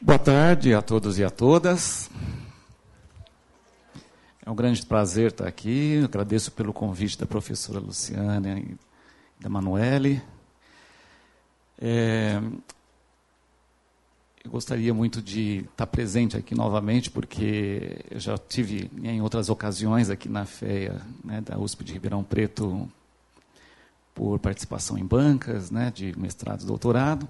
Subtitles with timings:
[0.00, 2.10] Boa tarde a todos e a todas.
[4.44, 5.94] É um grande prazer estar aqui.
[6.00, 8.76] Eu agradeço pelo convite da professora Luciana e
[9.40, 10.20] da Manuele.
[11.80, 12.40] É,
[14.44, 20.10] eu gostaria muito de estar presente aqui novamente, porque eu já tive em outras ocasiões
[20.10, 22.90] aqui na FEA né, da USP de Ribeirão Preto
[24.12, 27.28] por participação em bancas, né, de mestrado e doutorado.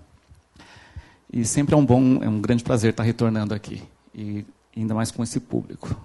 [1.36, 3.82] E sempre é um bom, é um grande prazer estar retornando aqui,
[4.14, 4.46] e
[4.76, 6.00] ainda mais com esse público.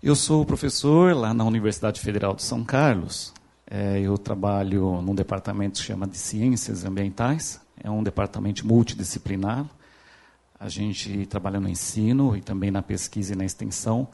[0.00, 3.34] Eu sou professor lá na Universidade Federal de São Carlos.
[3.68, 7.60] É, eu trabalho num departamento que chama de Ciências Ambientais.
[7.82, 9.66] É um departamento multidisciplinar.
[10.60, 14.06] A gente trabalha no ensino e também na pesquisa e na extensão,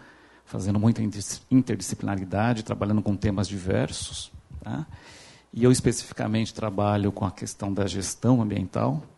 [0.47, 1.03] fazendo muita
[1.51, 4.33] interdisciplinaridade, trabalhando com temas diversos.
[4.63, 4.87] Tá?
[5.53, 9.12] E eu especificamente trabalho com a questão da gestão ambiental.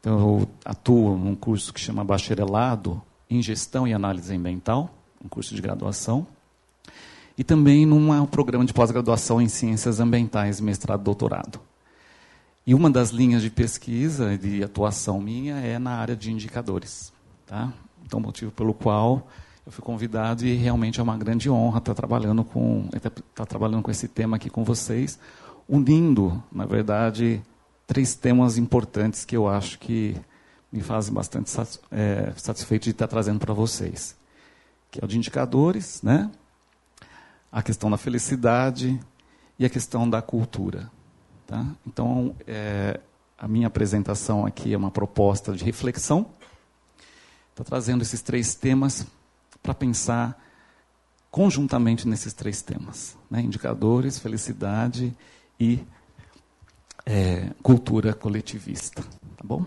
[0.00, 4.90] Então, eu atuo num curso que chama Bacharelado em Gestão e Análise Ambiental
[5.24, 6.26] um curso de graduação,
[7.36, 11.60] e também num programa de pós-graduação em Ciências Ambientais, mestrado e doutorado.
[12.66, 17.12] E uma das linhas de pesquisa e de atuação minha é na área de indicadores.
[17.46, 17.72] Tá?
[18.04, 19.26] Então, motivo pelo qual
[19.64, 23.90] eu fui convidado e realmente é uma grande honra estar trabalhando com, estar trabalhando com
[23.90, 25.18] esse tema aqui com vocês,
[25.68, 27.42] unindo, na verdade,
[27.90, 30.14] três temas importantes que eu acho que
[30.70, 31.50] me fazem bastante
[31.90, 34.14] é, satisfeito de estar trazendo para vocês
[34.90, 36.30] que é o de indicadores, né?
[37.50, 39.00] a questão da felicidade
[39.58, 40.90] e a questão da cultura.
[41.46, 41.64] Tá?
[41.86, 43.00] Então, é,
[43.38, 46.26] a minha apresentação aqui é uma proposta de reflexão.
[47.50, 49.06] Estou trazendo esses três temas
[49.62, 50.40] para pensar
[51.30, 53.40] conjuntamente nesses três temas: né?
[53.40, 55.14] indicadores, felicidade
[55.58, 55.80] e
[57.10, 59.02] é, cultura coletivista.
[59.02, 59.66] Tá bom?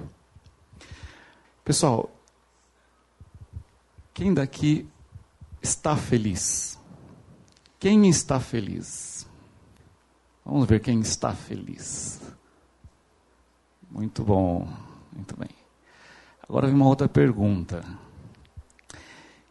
[1.65, 2.09] Pessoal,
[4.13, 4.87] quem daqui
[5.61, 6.79] está feliz?
[7.77, 9.27] Quem está feliz?
[10.45, 12.21] Vamos ver quem está feliz.
[13.91, 14.65] Muito bom,
[15.11, 15.49] muito bem.
[16.47, 17.83] Agora vem uma outra pergunta.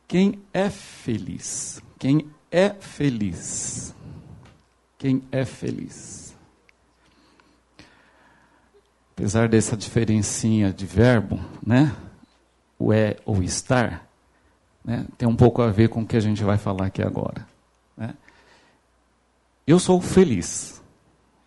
[0.08, 1.82] Quem é feliz?
[1.98, 3.94] Quem é feliz?
[4.98, 6.31] Quem é feliz?
[9.22, 11.94] Apesar dessa diferencinha de verbo, né?
[12.76, 14.04] O é ou estar,
[14.84, 17.46] né, tem um pouco a ver com o que a gente vai falar aqui agora.
[17.96, 18.16] Né?
[19.64, 20.82] Eu sou feliz.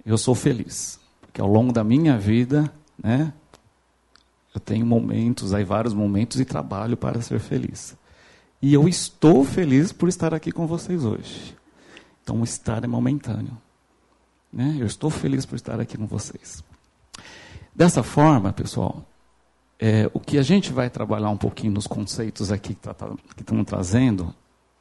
[0.06, 0.98] Eu sou feliz.
[1.20, 3.34] Porque ao longo da minha vida, né,
[4.54, 7.94] eu tenho momentos, aí vários momentos, e trabalho para ser feliz.
[8.62, 11.58] E eu estou feliz por estar aqui com vocês hoje.
[12.24, 13.58] Então, o estar é momentâneo.
[14.52, 14.78] Né?
[14.80, 16.64] Eu estou feliz por estar aqui com vocês.
[17.76, 19.06] Dessa forma, pessoal,
[19.78, 23.10] é, o que a gente vai trabalhar um pouquinho nos conceitos aqui que, tá, tá,
[23.36, 24.34] que estamos trazendo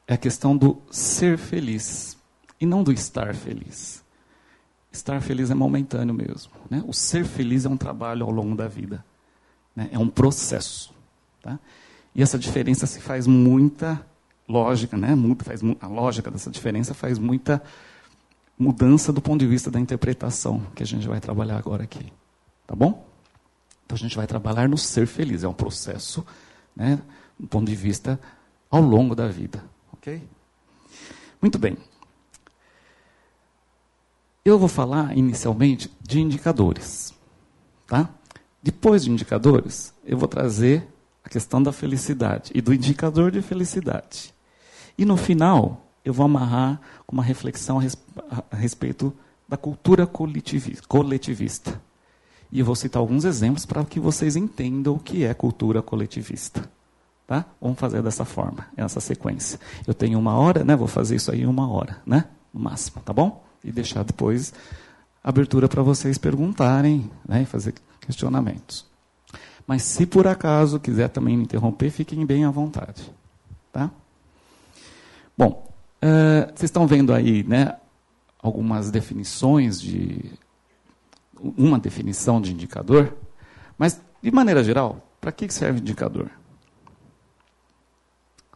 [0.06, 2.16] é a questão do ser feliz
[2.60, 4.04] e não do estar feliz.
[4.92, 6.52] Estar feliz é momentâneo mesmo.
[6.70, 6.84] Né?
[6.86, 9.04] O ser feliz é um trabalho ao longo da vida.
[9.74, 9.88] Né?
[9.90, 10.94] É um processo.
[11.42, 11.58] Tá?
[12.14, 14.06] E essa diferença se faz muita
[14.48, 15.08] lógica, né?
[15.42, 17.60] faz, a lógica dessa diferença faz muita
[18.56, 22.12] mudança do ponto de vista da interpretação que a gente vai trabalhar agora aqui.
[22.66, 23.06] Tá bom?
[23.84, 26.24] Então a gente vai trabalhar no ser feliz, é um processo,
[26.74, 27.00] né,
[27.38, 28.18] do ponto de vista
[28.70, 30.26] ao longo da vida, ok?
[31.40, 31.76] Muito bem.
[34.44, 37.14] Eu vou falar inicialmente de indicadores,
[37.86, 38.08] tá?
[38.62, 40.88] Depois de indicadores, eu vou trazer
[41.22, 44.34] a questão da felicidade e do indicador de felicidade.
[44.96, 47.78] E no final, eu vou amarrar com uma reflexão
[48.50, 49.14] a respeito
[49.48, 51.80] da cultura coletivista.
[52.50, 56.68] E vou citar alguns exemplos para que vocês entendam o que é cultura coletivista.
[57.26, 57.44] Tá?
[57.60, 59.58] Vamos fazer dessa forma, essa sequência.
[59.86, 60.76] Eu tenho uma hora, né?
[60.76, 62.26] Vou fazer isso aí em uma hora, né?
[62.52, 63.42] No máximo, tá bom?
[63.64, 64.52] E deixar depois
[65.22, 67.42] abertura para vocês perguntarem, né?
[67.42, 68.84] E fazer questionamentos.
[69.66, 73.10] Mas se por acaso quiser também me interromper, fiquem bem à vontade,
[73.72, 73.90] tá?
[75.36, 75.66] Bom,
[76.02, 77.74] uh, vocês estão vendo aí, né?
[78.40, 80.30] Algumas definições de
[81.40, 83.14] uma definição de indicador,
[83.78, 86.30] mas, de maneira geral, para que serve indicador?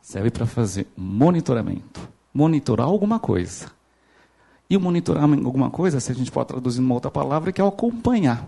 [0.02, 3.70] Serve para fazer monitoramento, monitorar alguma coisa.
[4.70, 7.64] E o monitorar alguma coisa, se a gente pode traduzir numa outra palavra, que é
[7.64, 8.46] o acompanhar.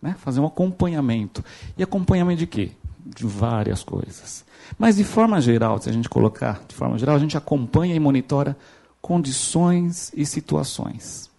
[0.00, 0.14] Né?
[0.18, 1.44] Fazer um acompanhamento.
[1.76, 2.72] E acompanhamento de quê?
[3.04, 4.44] De várias coisas.
[4.78, 8.00] Mas de forma geral, se a gente colocar de forma geral, a gente acompanha e
[8.00, 8.56] monitora
[9.00, 11.30] condições e situações.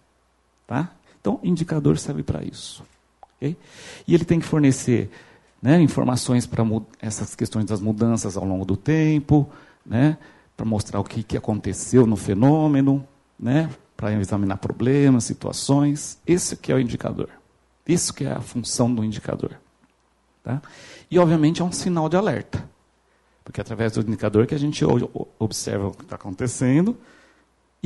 [0.66, 0.90] Tá?
[1.26, 2.84] Então, indicador serve para isso.
[3.36, 3.56] Okay?
[4.06, 5.10] E ele tem que fornecer
[5.60, 6.62] né, informações para
[7.02, 9.50] essas questões das mudanças ao longo do tempo,
[9.84, 10.18] né,
[10.56, 13.04] para mostrar o que, que aconteceu no fenômeno,
[13.36, 16.16] né, para examinar problemas, situações.
[16.24, 17.28] Esse que é o indicador.
[17.88, 19.58] Isso que é a função do indicador.
[20.44, 20.62] Tá?
[21.10, 22.64] E, obviamente, é um sinal de alerta.
[23.42, 24.84] Porque é através do indicador que a gente
[25.40, 26.96] observa o que está acontecendo,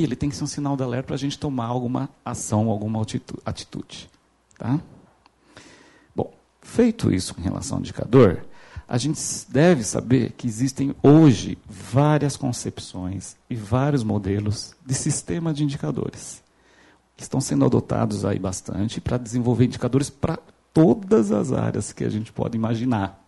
[0.00, 2.70] e ele tem que ser um sinal de alerta para a gente tomar alguma ação,
[2.70, 3.04] alguma
[3.44, 4.08] atitude.
[4.58, 4.80] Tá?
[6.16, 6.32] Bom,
[6.62, 8.44] feito isso em relação ao indicador,
[8.88, 15.62] a gente deve saber que existem hoje várias concepções e vários modelos de sistema de
[15.62, 16.42] indicadores
[17.16, 20.38] que estão sendo adotados aí bastante para desenvolver indicadores para
[20.72, 23.22] todas as áreas que a gente pode imaginar.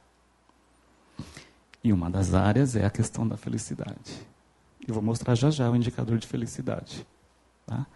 [1.85, 4.32] E uma das áreas é a questão da felicidade.
[4.87, 7.07] Eu vou mostrar já já o indicador de felicidade.
[7.67, 7.87] Tá?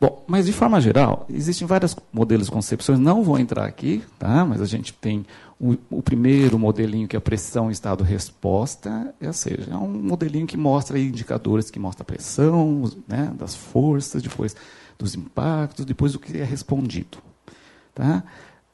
[0.00, 4.44] Bom, mas de forma geral, existem vários modelos de concepções, não vou entrar aqui, tá?
[4.44, 5.24] mas a gente tem
[5.60, 10.56] o, o primeiro modelinho que é a pressão estado-resposta, ou seja, é um modelinho que
[10.56, 14.56] mostra indicadores que mostra a pressão, né, das forças, depois
[14.98, 17.18] dos impactos, depois do que é respondido.
[17.94, 18.24] Tá?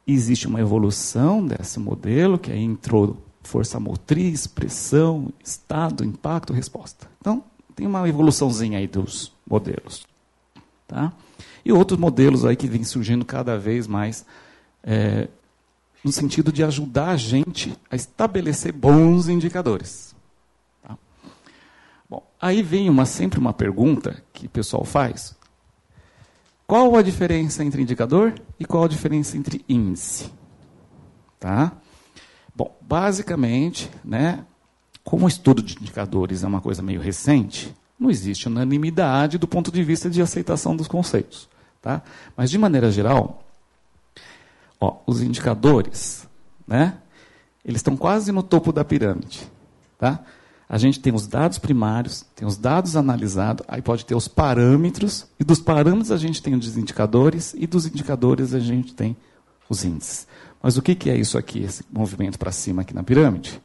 [0.07, 3.19] Existe uma evolução desse modelo, que aí entrou
[3.49, 7.09] força motriz, pressão, estado, impacto, resposta.
[7.19, 7.43] Então,
[7.75, 10.07] tem uma evoluçãozinha aí dos modelos.
[10.87, 11.13] Tá?
[11.65, 14.25] E outros modelos aí que vêm surgindo cada vez mais
[14.85, 15.29] é,
[16.05, 20.15] no sentido de ajudar a gente a estabelecer bons indicadores.
[20.83, 20.99] Tá?
[22.09, 25.35] Bom, aí vem uma, sempre uma pergunta que o pessoal faz.
[26.67, 30.31] Qual a diferença entre indicador e qual a diferença entre índice?
[31.41, 31.73] Tá?
[32.59, 34.45] Bom, basicamente, né,
[35.05, 39.71] como o estudo de indicadores é uma coisa meio recente, não existe unanimidade do ponto
[39.71, 41.49] de vista de aceitação dos conceitos.
[41.81, 42.03] Tá?
[42.37, 43.45] Mas, de maneira geral,
[44.81, 46.27] ó, os indicadores,
[46.67, 46.95] né,
[47.65, 49.49] eles estão quase no topo da pirâmide.
[49.97, 50.19] Tá?
[50.69, 55.29] A gente tem os dados primários, tem os dados analisados, aí pode ter os parâmetros,
[55.39, 59.17] e dos parâmetros a gente tem os indicadores, e dos indicadores a gente tem
[59.69, 60.27] os índices.
[60.63, 63.61] Mas o que, é isso aqui, esse movimento para cima aqui na pirâmide?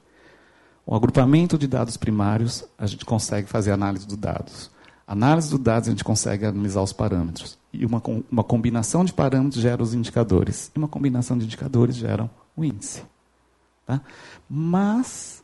[0.85, 4.69] O agrupamento de dados primários, a gente consegue fazer análise dos dados.
[5.07, 7.57] Análise dos dados, a gente consegue analisar os parâmetros.
[7.71, 8.01] E uma,
[8.31, 10.71] uma combinação de parâmetros gera os indicadores.
[10.75, 13.03] E uma combinação de indicadores gera o índice.
[13.85, 14.01] Tá?
[14.49, 15.43] Mas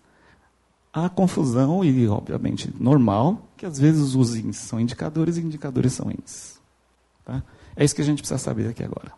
[0.94, 6.12] há confusão, e obviamente normal, que às vezes os índices são indicadores e indicadores são
[6.12, 6.60] índices.
[7.26, 7.44] Tá?
[7.76, 9.12] É isso que a gente precisa saber aqui agora.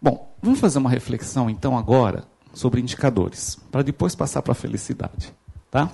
[0.00, 5.34] Bom, vamos fazer uma reflexão então agora sobre indicadores, para depois passar para a felicidade.
[5.70, 5.90] Tá?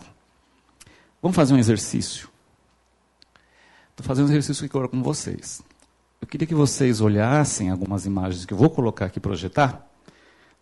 [1.20, 2.28] Vamos fazer um exercício.
[3.90, 5.62] Estou fazendo um exercício aqui agora com vocês.
[6.20, 9.86] Eu queria que vocês olhassem algumas imagens que eu vou colocar aqui, projetar,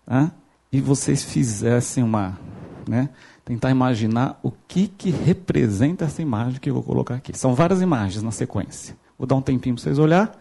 [0.07, 0.33] tá?
[0.73, 2.39] e vocês fizessem uma.
[2.87, 3.09] Né,
[3.47, 7.37] tentar imaginar o que, que representa essa imagem que eu vou colocar aqui.
[7.37, 8.95] São várias imagens na sequência.
[9.19, 10.39] Vou dar um tempinho para vocês olhar.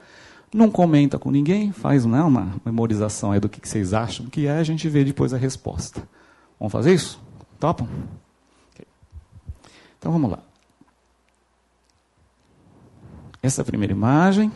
[0.53, 4.59] Não comenta com ninguém, faz né, uma memorização aí do que, vocês acham que é,
[4.59, 6.07] a gente vê depois a resposta.
[6.59, 7.19] Vamos fazer isso?
[7.59, 7.87] Topam?
[8.71, 8.85] Okay.
[9.97, 10.39] Então vamos lá.
[13.41, 14.51] Essa é a primeira imagem.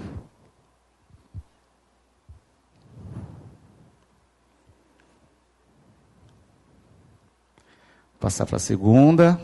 [8.19, 9.41] Passar para a segunda.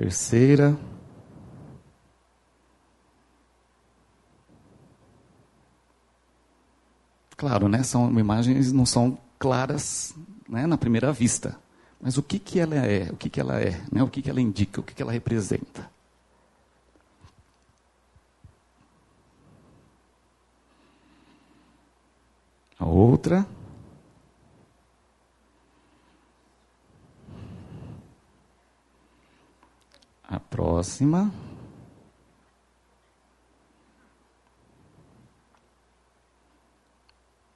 [0.00, 0.78] Terceira.
[7.36, 10.14] Claro, né, são imagens não são claras
[10.48, 11.58] né, na primeira vista,
[12.00, 14.30] mas o que, que ela é, o que, que ela é, né, o que, que
[14.30, 15.90] ela indica, o que, que ela representa.
[22.78, 23.46] A outra.
[30.30, 31.32] A próxima.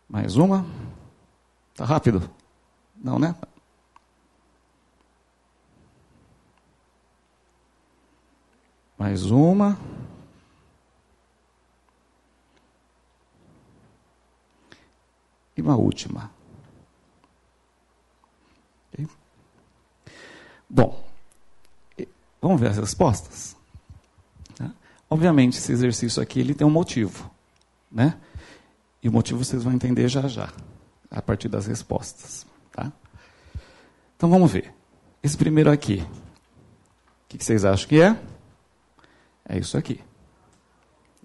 [0.09, 0.67] Mais uma.
[1.77, 2.29] Tá rápido?
[2.97, 3.37] Não, né?
[8.99, 9.79] Mais uma.
[15.57, 16.29] E uma última.
[20.69, 21.04] Bom,
[22.45, 23.57] Vamos ver as respostas?
[24.55, 24.71] Tá?
[25.09, 27.31] Obviamente, esse exercício aqui ele tem um motivo.
[27.91, 28.19] Né?
[29.03, 30.53] E o motivo vocês vão entender já já,
[31.11, 32.47] a partir das respostas.
[32.71, 32.93] Tá?
[34.15, 34.75] Então vamos ver.
[35.23, 36.07] Esse primeiro aqui.
[37.29, 38.15] que, que vocês acham que é?
[39.49, 40.03] É isso aqui.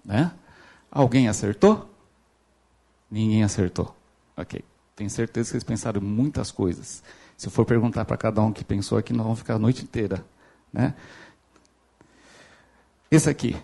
[0.02, 0.32] Né?
[0.90, 1.94] Alguém acertou?
[3.10, 3.94] Ninguém acertou.
[4.34, 4.64] Ok.
[4.96, 7.02] Tenho certeza que vocês pensaram muitas coisas.
[7.36, 9.82] Se eu for perguntar para cada um que pensou aqui, nós vamos ficar a noite
[9.82, 10.24] inteira.
[10.72, 10.94] Né?
[13.10, 13.56] Esse aqui.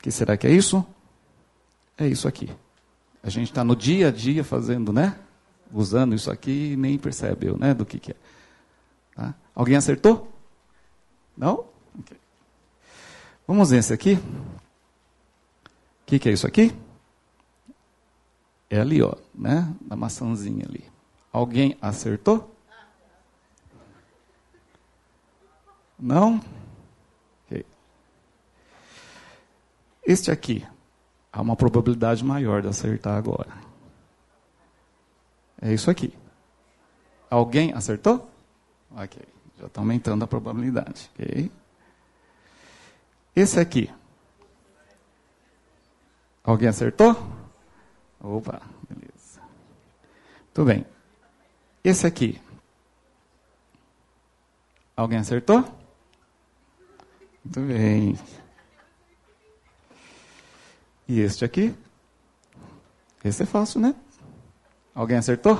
[0.00, 0.84] Que será que é isso?
[1.98, 2.50] É isso aqui.
[3.22, 5.18] A gente está no dia a dia fazendo, né?
[5.72, 7.74] Usando isso aqui e nem percebeu, né?
[7.74, 8.16] Do que, que é.
[9.14, 9.34] Tá?
[9.54, 10.32] Alguém acertou?
[11.36, 11.66] Não?
[11.98, 12.16] Okay.
[13.46, 14.14] Vamos ver esse aqui.
[14.14, 14.20] O
[16.06, 16.74] que, que é isso aqui?
[18.70, 19.70] É ali, ó, né?
[19.82, 20.84] Da maçãzinha ali.
[21.32, 22.54] Alguém acertou?
[26.00, 26.40] Não?
[30.02, 30.66] Este aqui,
[31.32, 33.52] há uma probabilidade maior de acertar agora.
[35.60, 36.12] É isso aqui.
[37.30, 38.28] Alguém acertou?
[38.90, 39.22] Ok.
[39.60, 41.08] Já está aumentando a probabilidade.
[41.14, 41.52] Ok.
[43.36, 43.88] Esse aqui.
[46.42, 47.14] Alguém acertou?
[48.18, 49.40] Opa, beleza.
[50.52, 50.84] Tudo bem.
[51.84, 52.40] Esse aqui.
[54.96, 55.79] Alguém acertou?
[57.56, 58.16] Muito bem.
[61.08, 61.74] E este aqui?
[63.24, 63.92] Esse é fácil, né?
[64.94, 65.54] Alguém acertou?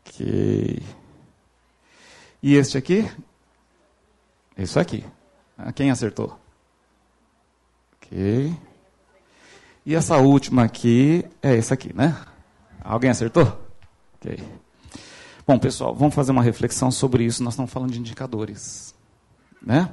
[0.00, 0.82] Ok.
[2.42, 3.10] E este aqui?
[4.58, 5.02] Isso aqui.
[5.56, 6.38] Ah, quem acertou?
[7.96, 8.54] Ok.
[9.86, 12.14] E essa última aqui é essa aqui, né?
[12.82, 13.58] Alguém acertou?
[14.16, 14.38] Ok.
[15.46, 17.42] Bom, pessoal, vamos fazer uma reflexão sobre isso.
[17.42, 18.93] Nós estamos falando de indicadores,
[19.64, 19.92] né?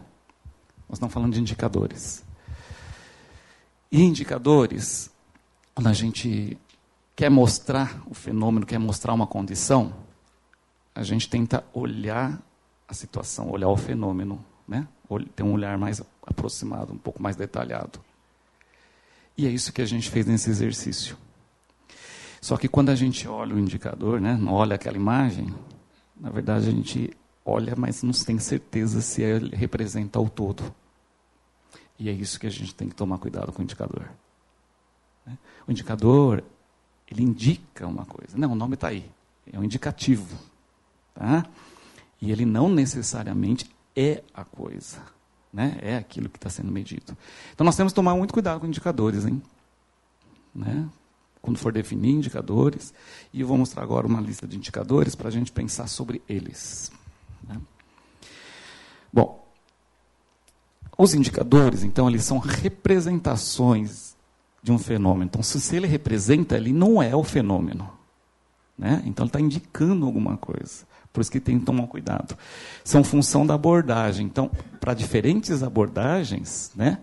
[0.90, 2.24] Nós estamos falando de indicadores.
[3.92, 5.10] E indicadores,
[5.74, 6.58] quando a gente
[7.16, 9.94] quer mostrar o fenômeno, quer mostrar uma condição,
[10.94, 12.42] a gente tenta olhar
[12.88, 14.88] a situação, olhar o fenômeno, né?
[15.36, 18.00] Ter um olhar mais aproximado, um pouco mais detalhado.
[19.38, 21.18] E é isso que a gente fez nesse exercício.
[22.42, 25.54] Só que quando a gente olha o indicador, né, olha aquela imagem,
[26.20, 27.12] na verdade a gente
[27.46, 30.74] olha, mas não tem certeza se ele representa o todo.
[31.98, 34.10] E é isso que a gente tem que tomar cuidado com o indicador.
[35.26, 35.38] Né?
[35.68, 36.44] O indicador,
[37.08, 38.38] ele indica uma coisa.
[38.38, 39.06] Não, o nome está aí.
[39.52, 40.36] É um indicativo.
[41.14, 41.46] Tá?
[42.20, 45.00] E ele não necessariamente é a coisa.
[45.54, 45.78] Né?
[45.82, 47.16] É aquilo que está sendo medido.
[47.54, 49.42] Então nós temos que tomar muito cuidado com indicadores, hein?
[50.56, 50.90] Né?
[51.42, 52.94] Quando for definir indicadores,
[53.34, 56.92] e eu vou mostrar agora uma lista de indicadores para a gente pensar sobre eles.
[57.48, 57.60] Né?
[59.12, 59.46] Bom,
[60.98, 64.16] os indicadores, então, eles são representações
[64.62, 65.26] de um fenômeno.
[65.26, 67.90] Então, se ele representa, ele não é o fenômeno.
[68.78, 69.02] Né?
[69.06, 70.86] Então, ele está indicando alguma coisa.
[71.12, 72.38] Por isso que tem que tomar cuidado.
[72.84, 74.26] São função da abordagem.
[74.26, 77.00] Então, para diferentes abordagens, né,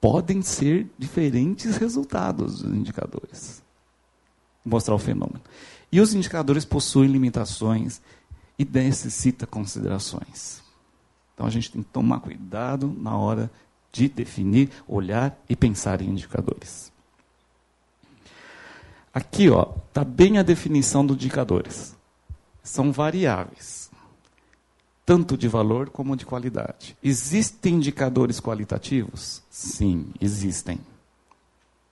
[0.00, 3.62] podem ser diferentes resultados dos indicadores.
[4.64, 5.40] Mostrar o fenômeno.
[5.90, 8.00] E os indicadores possuem limitações
[8.62, 10.62] e necessita considerações.
[11.34, 13.50] Então a gente tem que tomar cuidado na hora
[13.90, 16.90] de definir, olhar e pensar em indicadores.
[19.12, 21.94] Aqui, ó, está bem a definição dos indicadores
[22.62, 23.90] são variáveis,
[25.04, 26.96] tanto de valor como de qualidade.
[27.02, 29.42] Existem indicadores qualitativos?
[29.50, 30.78] Sim, existem.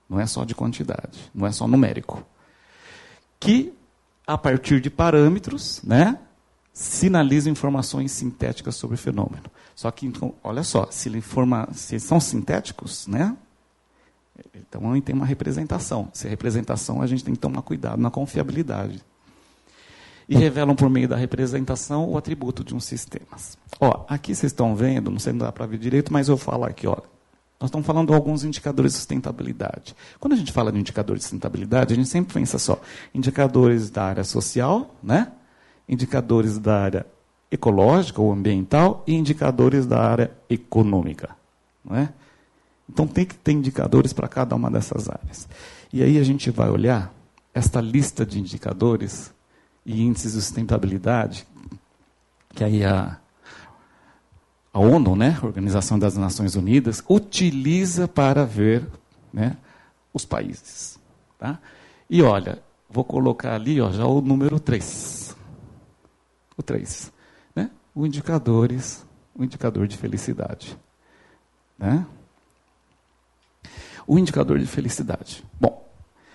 [0.09, 2.25] Não é só de quantidade, não é só numérico.
[3.39, 3.73] Que,
[4.25, 6.19] a partir de parâmetros, né,
[6.73, 9.43] sinalizam informações sintéticas sobre o fenômeno.
[9.75, 13.35] Só que, então, olha só, se, ele informa, se são sintéticos, né,
[14.55, 16.09] então tem uma representação.
[16.13, 19.03] Se é representação, a gente tem que tomar cuidado na confiabilidade
[20.31, 23.37] e revelam por meio da representação o atributo de um sistema.
[23.79, 26.63] Ó, aqui vocês estão vendo, não sei se dá para ver direito, mas eu falo
[26.63, 26.97] aqui, ó.
[27.59, 29.95] Nós estamos falando de alguns indicadores de sustentabilidade.
[30.19, 32.81] Quando a gente fala de indicadores de sustentabilidade, a gente sempre pensa só
[33.13, 35.31] indicadores da área social, né?
[35.91, 37.05] Indicadores da área
[37.51, 41.35] ecológica ou ambiental e indicadores da área econômica.
[41.83, 42.09] Não é?
[42.89, 45.47] Então tem que ter indicadores para cada uma dessas áreas.
[45.91, 47.13] E aí a gente vai olhar
[47.53, 49.33] esta lista de indicadores
[49.85, 51.45] e índices de sustentabilidade,
[52.53, 53.17] que aí a,
[54.73, 58.87] a ONU, né, Organização das Nações Unidas, utiliza para ver
[59.33, 59.57] né,
[60.13, 60.99] os países.
[61.37, 61.59] Tá?
[62.09, 65.20] E olha, vou colocar ali ó, já o número 3.
[66.57, 67.11] O 3.
[67.55, 67.69] Né?
[67.93, 69.05] O indicadores,
[69.35, 70.77] o indicador de felicidade.
[71.77, 72.05] Né?
[74.05, 75.43] O indicador de felicidade.
[75.59, 75.87] Bom,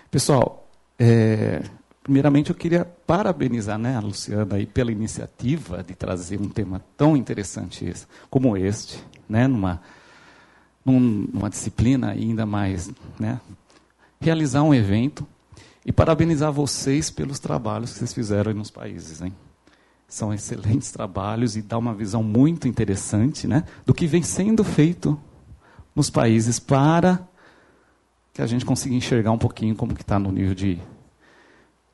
[0.09, 1.61] pessoal, é,
[2.07, 7.17] Primeiramente, eu queria parabenizar né, a Luciana aí pela iniciativa de trazer um tema tão
[7.17, 7.93] interessante
[8.29, 9.81] como este, né, numa,
[10.85, 12.89] numa disciplina ainda mais.
[13.19, 13.41] Né,
[14.21, 15.27] realizar um evento
[15.85, 19.21] e parabenizar vocês pelos trabalhos que vocês fizeram nos países.
[19.21, 19.35] Hein?
[20.07, 25.19] São excelentes trabalhos e dá uma visão muito interessante né, do que vem sendo feito
[25.95, 27.27] nos países para
[28.33, 30.79] que a gente consiga enxergar um pouquinho como que está no nível de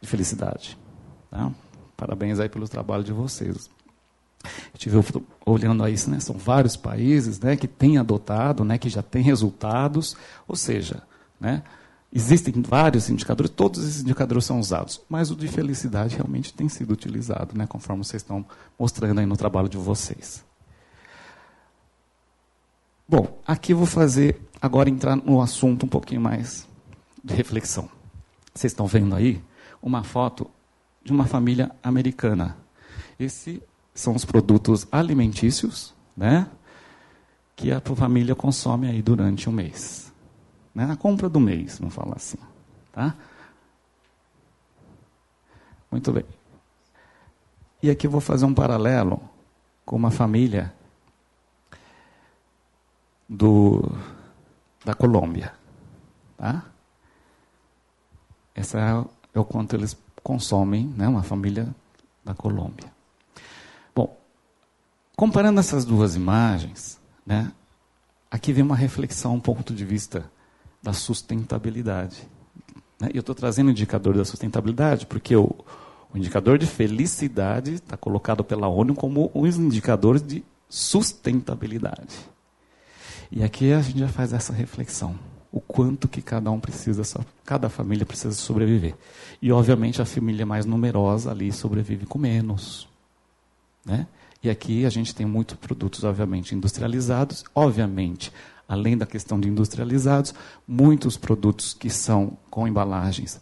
[0.03, 0.77] de felicidade.
[1.31, 1.49] Tá?
[1.95, 3.69] Parabéns aí pelo trabalho de vocês.
[4.73, 4.97] Estive
[5.45, 10.17] olhando aí, né, são vários países né, que têm adotado, né, que já têm resultados,
[10.45, 11.01] ou seja,
[11.39, 11.63] né,
[12.13, 16.91] existem vários indicadores, todos esses indicadores são usados, mas o de felicidade realmente tem sido
[16.91, 18.45] utilizado, né, conforme vocês estão
[18.77, 20.45] mostrando aí no trabalho de vocês.
[23.09, 26.67] Bom, aqui vou fazer, agora entrar no assunto um pouquinho mais
[27.23, 27.89] de reflexão.
[28.53, 29.41] Vocês estão vendo aí
[29.81, 30.49] uma foto
[31.03, 32.55] de uma família americana.
[33.19, 33.59] Esses
[33.93, 36.47] são os produtos alimentícios, né?
[37.55, 40.12] Que a família consome aí durante um mês.
[40.73, 40.91] Né?
[40.91, 42.37] A compra do mês, vamos falar assim.
[42.91, 43.15] Tá?
[45.91, 46.25] Muito bem.
[47.81, 49.21] E aqui eu vou fazer um paralelo
[49.85, 50.73] com uma família
[53.27, 53.81] do,
[54.85, 55.53] da Colômbia.
[56.37, 56.63] Tá?
[58.55, 61.67] Essa é é o quanto eles consomem, né, uma família
[62.23, 62.91] da Colômbia.
[63.95, 64.15] Bom,
[65.17, 67.51] comparando essas duas imagens, né,
[68.29, 70.29] aqui vem uma reflexão, um ponto de vista
[70.83, 72.27] da sustentabilidade.
[72.99, 73.09] Né?
[73.13, 75.49] E eu estou trazendo o indicador da sustentabilidade porque o,
[76.13, 82.15] o indicador de felicidade está colocado pela ONU como um indicador de sustentabilidade.
[83.31, 85.17] E aqui a gente já faz essa reflexão
[85.53, 87.03] o quanto que cada um precisa,
[87.45, 88.95] cada família precisa sobreviver.
[89.39, 92.87] E, obviamente, a família mais numerosa ali sobrevive com menos.
[93.85, 94.07] Né?
[94.41, 97.43] E aqui a gente tem muitos produtos, obviamente, industrializados.
[97.53, 98.33] Obviamente,
[98.73, 100.33] além da questão de industrializados,
[100.67, 103.39] muitos produtos que são com embalagens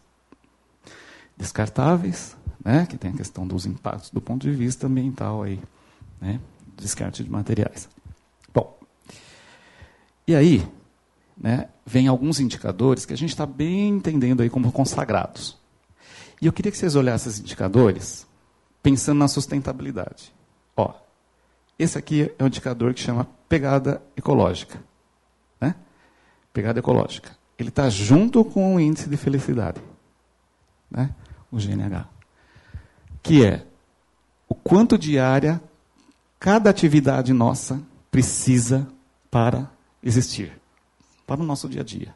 [1.38, 2.86] descartáveis, né?
[2.86, 5.60] que tem a questão dos impactos do ponto de vista ambiental aí,
[6.20, 6.40] né?
[6.78, 7.90] descarte de materiais.
[8.54, 8.78] Bom,
[10.28, 10.68] e aí,
[11.38, 15.58] né, vem alguns indicadores que a gente está bem entendendo aí como consagrados.
[16.42, 18.28] E eu queria que vocês olhassem esses indicadores
[18.84, 20.34] pensando na sustentabilidade.
[20.76, 20.94] Ó,
[21.78, 24.91] esse aqui é um indicador que chama pegada ecológica.
[26.54, 27.38] Pegada ecológica.
[27.58, 29.82] Ele está junto com o índice de felicidade,
[30.90, 31.14] né?
[31.52, 32.08] o GNH,
[33.22, 33.66] que é
[34.50, 35.62] o quanto de área
[36.40, 38.88] cada atividade nossa precisa
[39.30, 39.70] para
[40.02, 40.62] existir
[41.32, 42.14] para o nosso dia a dia.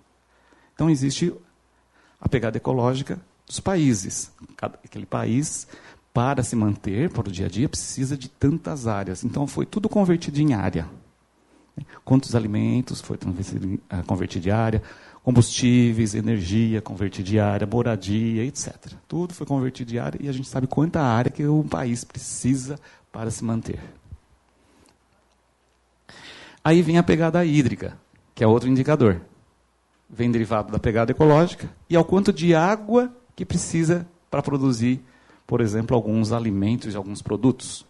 [0.74, 1.34] Então existe
[2.20, 3.18] a pegada ecológica
[3.48, 4.30] dos países.
[4.58, 5.68] Cada, aquele país,
[6.14, 9.24] para se manter para o dia a dia, precisa de tantas áreas.
[9.24, 10.86] Então foi tudo convertido em área.
[12.04, 13.18] Quantos alimentos foi
[14.08, 14.82] convertido em área,
[15.24, 18.94] combustíveis, energia convertido em área, moradia, etc.
[19.08, 22.80] Tudo foi convertido em área e a gente sabe quanta área que o país precisa
[23.12, 23.80] para se manter.
[26.64, 27.98] Aí vem a pegada hídrica
[28.36, 29.22] que é outro indicador.
[30.10, 35.02] Vem derivado da pegada ecológica e ao quanto de água que precisa para produzir,
[35.48, 37.86] por exemplo, alguns alimentos e alguns produtos.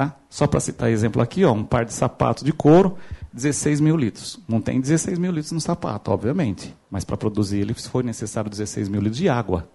[0.00, 0.16] Tá?
[0.30, 2.96] Só para citar exemplo aqui, ó, um par de sapatos de couro,
[3.34, 4.40] 16 mil litros.
[4.48, 6.74] Não tem 16 mil litros no sapato, obviamente.
[6.90, 9.68] Mas para produzir ele foi necessário 16 mil litros de água.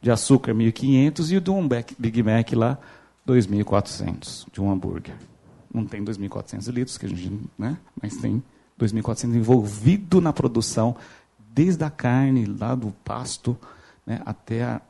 [0.00, 2.76] De açúcar, 1.500 e de um Big Mac lá,
[3.24, 5.14] 2.400 de um hambúrguer.
[5.72, 7.78] Não tem 2.400 litros, que a gente, né?
[8.02, 8.42] mas tem
[8.80, 10.96] 2.400 envolvido na produção,
[11.54, 13.56] desde a carne lá do pasto
[14.04, 14.80] né, até a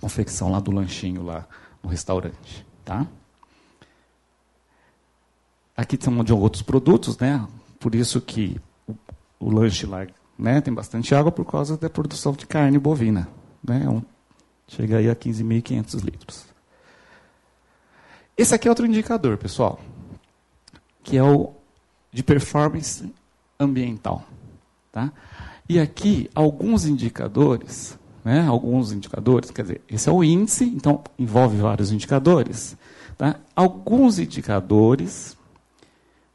[0.00, 1.44] confecção lá do lanchinho lá
[1.82, 2.64] no restaurante.
[2.84, 3.04] Tá?
[5.80, 7.48] Aqui tem de outros produtos, né?
[7.78, 8.94] por isso que o,
[9.40, 10.06] o lanche lá
[10.38, 13.26] né, tem bastante água por causa da produção de carne bovina.
[13.66, 13.88] Né?
[13.88, 14.02] Um,
[14.68, 16.44] chega aí a 15.500 litros.
[18.36, 19.80] Esse aqui é outro indicador, pessoal,
[21.02, 21.54] que é o
[22.12, 23.10] de performance
[23.58, 24.26] ambiental.
[24.92, 25.10] Tá?
[25.66, 31.56] E aqui, alguns indicadores, né, alguns indicadores, quer dizer, esse é o índice, então envolve
[31.56, 32.76] vários indicadores.
[33.16, 33.36] Tá?
[33.56, 35.39] Alguns indicadores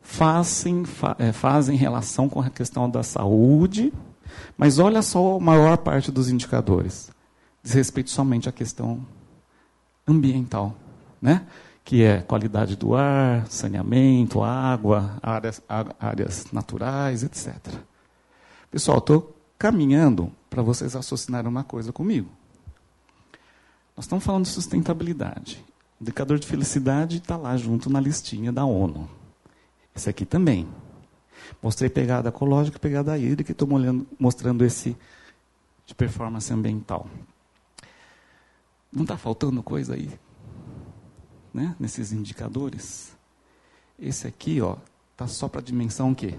[0.06, 3.92] fazem, fa, é, fazem relação com a questão da saúde,
[4.58, 7.12] mas olha só a maior parte dos indicadores.
[7.62, 9.06] Diz respeito somente à questão
[10.08, 10.76] ambiental.
[11.22, 11.42] Né?
[11.86, 15.62] que é qualidade do ar, saneamento, água, áreas,
[16.00, 17.56] áreas naturais, etc.
[18.72, 22.28] Pessoal, estou caminhando para vocês raciocinarem uma coisa comigo.
[23.96, 25.64] Nós estamos falando de sustentabilidade.
[26.00, 29.08] O indicador de felicidade está lá junto na listinha da ONU.
[29.96, 30.68] Esse aqui também.
[31.62, 33.68] Mostrei pegada ecológica, pegada hídrica e estou
[34.20, 34.98] mostrando esse
[35.86, 37.08] de performance ambiental.
[38.92, 40.12] Não está faltando coisa aí?
[41.54, 41.76] Né?
[41.80, 43.16] Nesses indicadores?
[43.98, 44.78] Esse aqui, ó,
[45.12, 46.36] está só para a dimensão quê?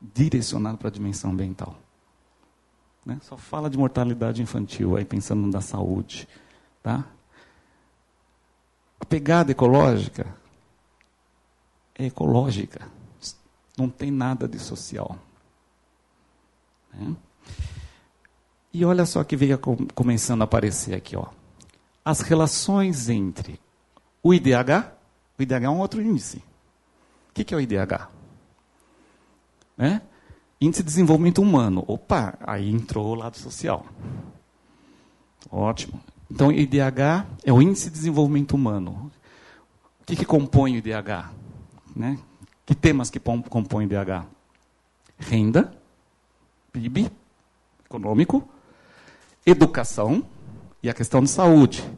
[0.00, 1.76] Direcionado para a dimensão ambiental.
[3.04, 3.18] Né?
[3.22, 6.28] Só fala de mortalidade infantil, aí pensando na saúde.
[6.82, 7.04] Tá?
[9.00, 10.43] A pegada ecológica
[11.94, 12.88] é ecológica.
[13.76, 15.18] Não tem nada de social.
[16.92, 17.14] Né?
[18.72, 19.58] E olha só que veio
[19.94, 21.16] começando a aparecer aqui.
[21.16, 21.26] Ó.
[22.04, 23.60] As relações entre
[24.22, 24.92] o IDH,
[25.38, 26.38] o IDH é um outro índice.
[27.30, 28.08] O que é o IDH?
[29.76, 30.02] Né?
[30.60, 31.84] Índice de Desenvolvimento Humano.
[31.86, 33.84] Opa, aí entrou o lado social.
[35.50, 36.00] Ótimo.
[36.30, 39.10] Então, IDH é o Índice de Desenvolvimento Humano.
[40.00, 41.30] O que, que compõe o IDH?
[41.94, 42.18] Né?
[42.66, 44.26] Que temas que compõem IDH?
[45.18, 45.72] Renda,
[46.72, 47.10] PIB,
[47.84, 48.48] econômico,
[49.46, 50.24] educação
[50.82, 51.88] e a questão de saúde.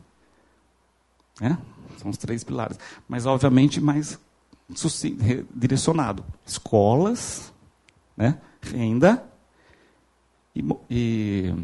[1.40, 1.58] Né?
[1.98, 2.78] São os três pilares.
[3.08, 4.18] Mas, obviamente, mais
[5.54, 6.24] direcionado.
[6.44, 7.52] Escolas,
[8.16, 8.40] né?
[8.60, 9.24] renda
[10.54, 11.54] e, e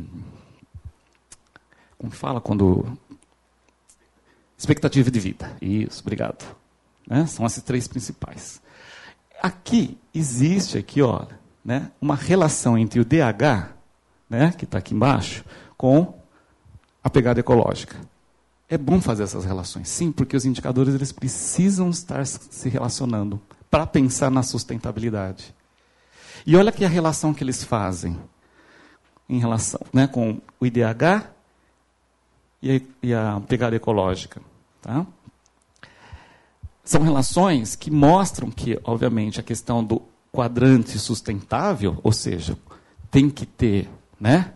[1.98, 2.96] como fala quando
[4.56, 5.56] expectativa de vida.
[5.60, 6.61] Isso, obrigado.
[7.06, 7.26] Né?
[7.26, 8.60] São esses três principais.
[9.42, 11.26] Aqui existe aqui, ó,
[11.64, 13.72] né, uma relação entre o DH,
[14.28, 15.44] né, que está aqui embaixo,
[15.76, 16.14] com
[17.02, 17.96] a pegada ecológica.
[18.68, 23.86] É bom fazer essas relações, sim, porque os indicadores eles precisam estar se relacionando para
[23.86, 25.54] pensar na sustentabilidade.
[26.46, 28.18] E olha aqui a relação que eles fazem
[29.28, 31.28] em relação né, com o IDH
[32.62, 34.40] e a, e a pegada ecológica.
[34.80, 35.06] Tá?
[36.84, 42.56] São relações que mostram que, obviamente, a questão do quadrante sustentável, ou seja,
[43.10, 44.52] tem que ter né,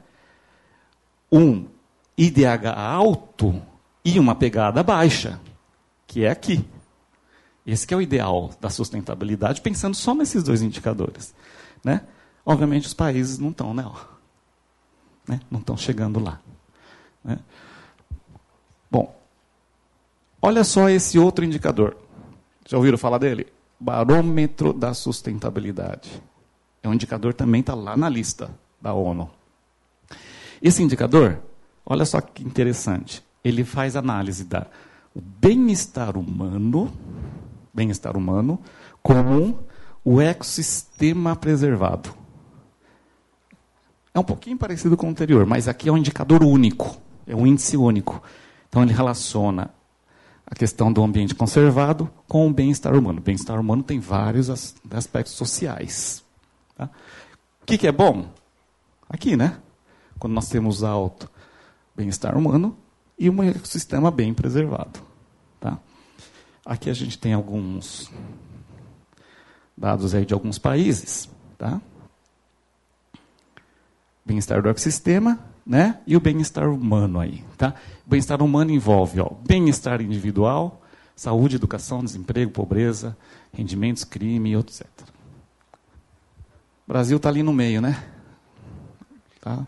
[1.30, 1.66] um
[2.16, 3.62] IDH alto
[4.04, 5.38] e uma pegada baixa,
[6.06, 6.64] que é aqui.
[7.66, 11.34] Esse é o ideal da sustentabilidade, pensando só nesses dois indicadores.
[11.84, 12.00] Né?
[12.44, 13.84] Obviamente os países não estão, né?
[15.28, 15.40] né?
[15.50, 16.40] Não estão chegando lá.
[17.24, 17.38] Né?
[18.90, 19.14] Bom,
[20.40, 21.96] olha só esse outro indicador.
[22.68, 23.46] Já ouviram falar dele?
[23.78, 26.22] Barômetro da sustentabilidade.
[26.82, 28.50] É um indicador também está lá na lista
[28.80, 29.30] da ONU.
[30.60, 31.40] Esse indicador,
[31.84, 33.22] olha só que interessante.
[33.44, 34.66] Ele faz análise da
[35.14, 36.92] bem-estar humano,
[37.72, 38.60] bem-estar humano,
[39.02, 39.60] como
[40.04, 42.14] o ecossistema preservado.
[44.12, 47.46] É um pouquinho parecido com o anterior, mas aqui é um indicador único, é um
[47.46, 48.22] índice único.
[48.68, 49.70] Então ele relaciona
[50.46, 53.18] a questão do ambiente conservado com o bem-estar humano.
[53.18, 56.24] O bem-estar humano tem vários aspectos sociais.
[56.76, 56.88] Tá?
[57.62, 58.30] O que, que é bom?
[59.08, 59.58] Aqui, né?
[60.18, 61.28] Quando nós temos alto
[61.96, 62.76] bem-estar humano
[63.18, 65.00] e um ecossistema bem preservado.
[65.58, 65.78] Tá?
[66.64, 68.10] Aqui a gente tem alguns
[69.76, 71.28] dados aí de alguns países,
[71.58, 71.80] tá?
[74.24, 75.98] Bem-estar do ecossistema, né?
[76.06, 77.74] E o bem-estar humano aí, tá?
[78.06, 80.80] Bem-estar humano envolve, ó, bem-estar individual,
[81.16, 83.16] saúde, educação, desemprego, pobreza,
[83.52, 84.86] rendimentos, crime, etc.
[86.86, 88.00] O Brasil está ali no meio, né?
[89.40, 89.66] Tá?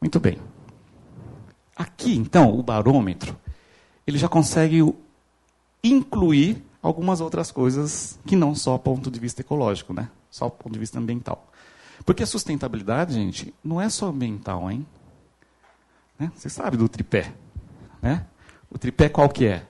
[0.00, 0.38] Muito bem.
[1.74, 3.36] Aqui, então, o barômetro,
[4.06, 4.94] ele já consegue
[5.82, 10.08] incluir algumas outras coisas que não só ponto de vista ecológico, né?
[10.30, 11.50] Só ponto de vista ambiental.
[12.04, 14.86] Porque a sustentabilidade, gente, não é só ambiental, hein?
[16.18, 16.32] Né?
[16.34, 17.32] Você sabe do tripé,
[18.02, 18.26] né?
[18.70, 19.66] O tripé qual que é?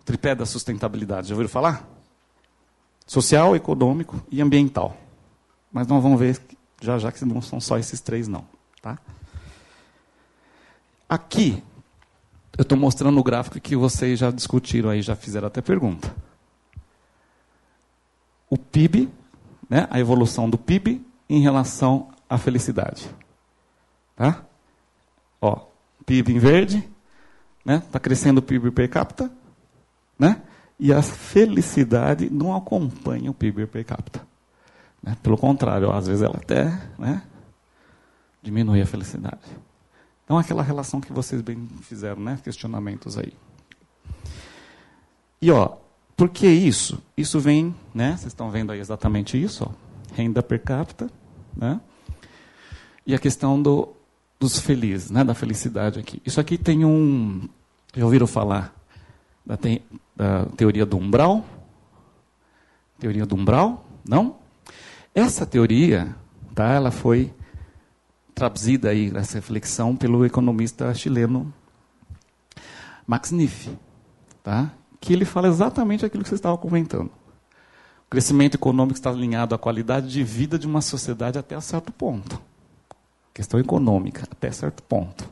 [0.00, 1.88] O tripé da sustentabilidade, já ouviram falar?
[3.06, 4.96] Social, econômico e ambiental.
[5.72, 6.40] Mas nós vamos ver
[6.80, 8.44] já já que não são só esses três não,
[8.80, 8.98] tá?
[11.08, 11.62] Aqui
[12.56, 16.14] eu estou mostrando o gráfico que vocês já discutiram aí, já fizeram até pergunta.
[18.48, 19.08] O PIB,
[19.70, 23.08] né, a evolução do PIB em relação à felicidade.
[24.16, 24.44] Tá?
[25.40, 25.60] Ó,
[26.04, 26.86] PIB em verde,
[27.64, 29.30] né, está crescendo o PIB per capita,
[30.18, 30.42] né,
[30.78, 34.26] e a felicidade não acompanha o PIB per capita.
[35.00, 35.16] Né?
[35.22, 36.64] Pelo contrário, às vezes ela até
[36.98, 37.22] né,
[38.42, 39.40] diminui a felicidade.
[40.24, 42.38] Então, aquela relação que vocês bem fizeram, né?
[42.44, 43.32] Questionamentos aí.
[45.42, 45.76] E, ó,
[46.20, 47.02] por que isso?
[47.16, 48.10] Isso vem, né?
[48.10, 49.72] Vocês estão vendo aí exatamente isso, ó.
[50.14, 51.10] Renda per capita,
[51.56, 51.80] né?
[53.06, 53.96] E a questão do
[54.38, 56.20] dos felizes, né, da felicidade aqui.
[56.22, 57.48] Isso aqui tem um.
[57.96, 58.74] Já ouviram falar
[59.46, 59.80] da, te,
[60.14, 61.42] da teoria do umbral?
[62.98, 63.86] Teoria do umbral?
[64.06, 64.36] Não?
[65.14, 66.14] Essa teoria,
[66.54, 67.32] tá, ela foi
[68.34, 71.50] traduzida aí nessa reflexão pelo economista chileno
[73.06, 73.70] Max Niff,
[74.42, 74.70] tá?
[75.00, 77.10] Que ele fala exatamente aquilo que você estava comentando.
[78.06, 81.92] O crescimento econômico está alinhado à qualidade de vida de uma sociedade até a certo
[81.92, 82.40] ponto.
[83.32, 85.28] Questão econômica, até certo ponto.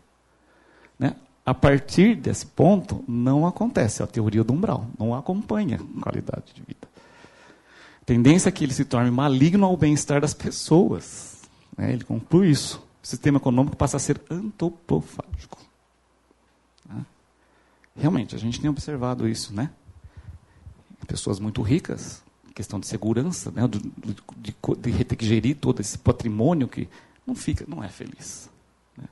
[0.99, 1.15] Né?
[1.45, 6.63] A partir desse ponto, não acontece a teoria do umbral, não acompanha a qualidade de
[6.63, 6.89] vida.
[8.01, 11.43] A tendência é que ele se torne maligno ao bem-estar das pessoas.
[11.77, 11.93] Né?
[11.93, 12.79] Ele conclui isso.
[13.03, 15.68] O sistema econômico passa a ser antropofágico.
[17.99, 19.71] Realmente, a gente tem observado isso, né?
[21.07, 22.23] Pessoas muito ricas,
[22.55, 23.67] questão de segurança, né?
[23.67, 24.55] de, de,
[24.93, 26.89] de ter que gerir todo esse patrimônio que
[27.27, 28.51] não fica, não é feliz.
[28.97, 29.05] Né?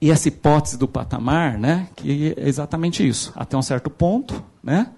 [0.00, 1.88] E essa hipótese do patamar, né?
[1.94, 3.32] Que é exatamente isso.
[3.36, 4.90] Até um certo ponto, né?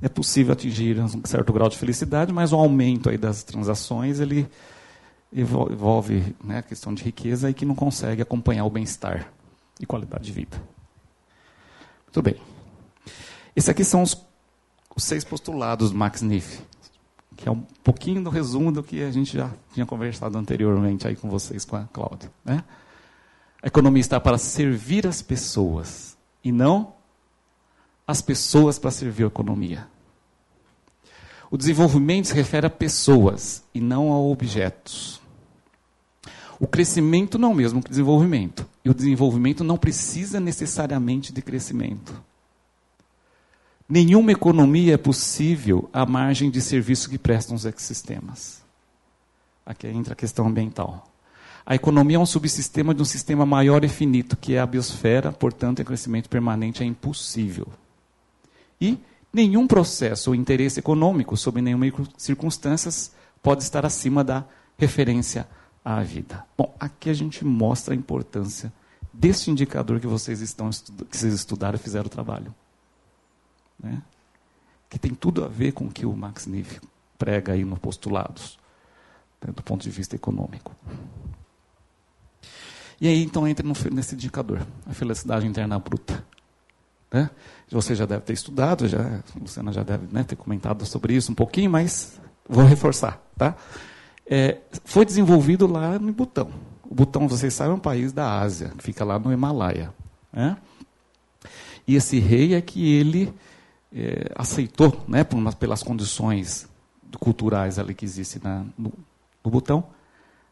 [0.00, 4.48] É possível atingir um certo grau de felicidade, mas o aumento aí das transações ele
[5.32, 9.32] envolve né, a questão de riqueza e que não consegue acompanhar o bem-estar
[9.80, 10.60] e qualidade de vida.
[12.06, 12.36] Muito bem.
[13.56, 14.16] Esses aqui são os,
[14.94, 16.60] os seis postulados do Max Niff,
[17.36, 21.16] que é um pouquinho do resumo do que a gente já tinha conversado anteriormente aí
[21.16, 22.30] com vocês, com a Cláudia.
[22.44, 22.62] Né?
[23.62, 26.94] A economia está para servir as pessoas e não
[28.06, 29.88] as pessoas para servir a economia.
[31.50, 35.20] O desenvolvimento se refere a pessoas e não a objetos.
[36.60, 38.66] O crescimento não é o mesmo que o desenvolvimento.
[38.84, 42.14] E o desenvolvimento não precisa necessariamente de crescimento.
[43.88, 48.62] Nenhuma economia é possível à margem de serviços que prestam os ecossistemas.
[49.66, 51.06] Aqui entra a questão ambiental.
[51.66, 55.32] A economia é um subsistema de um sistema maior e finito, que é a biosfera,
[55.32, 57.66] portanto, o crescimento permanente é impossível.
[58.80, 58.98] E
[59.32, 61.86] nenhum processo ou interesse econômico, sob nenhuma
[62.18, 62.90] circunstância,
[63.42, 64.44] pode estar acima da
[64.78, 65.46] referência
[65.84, 66.44] à vida.
[66.56, 68.72] Bom, aqui a gente mostra a importância
[69.12, 72.54] desse indicador que vocês estão que vocês estudaram e fizeram o trabalho,
[73.78, 74.02] né?
[74.88, 76.80] que tem tudo a ver com o que o Max Neff
[77.18, 78.58] prega aí no postulados,
[79.42, 80.74] né, do ponto de vista econômico.
[83.00, 86.24] E aí então entra no, nesse indicador, a felicidade interna bruta.
[87.12, 87.30] Né?
[87.70, 91.30] Você já deve ter estudado, já, a Luciana já deve né, ter comentado sobre isso
[91.30, 93.20] um pouquinho, mas vou reforçar.
[93.36, 93.56] Tá?
[94.26, 96.50] É, foi desenvolvido lá no Butão.
[96.82, 99.92] O Butão, vocês sabem, é um país da Ásia, que fica lá no Himalaia.
[100.32, 100.56] Né?
[101.86, 103.32] E esse rei é que ele
[103.92, 105.24] é, aceitou, né,
[105.58, 106.68] pelas condições
[107.20, 108.92] culturais ali que existem na, no,
[109.44, 109.84] no Butão,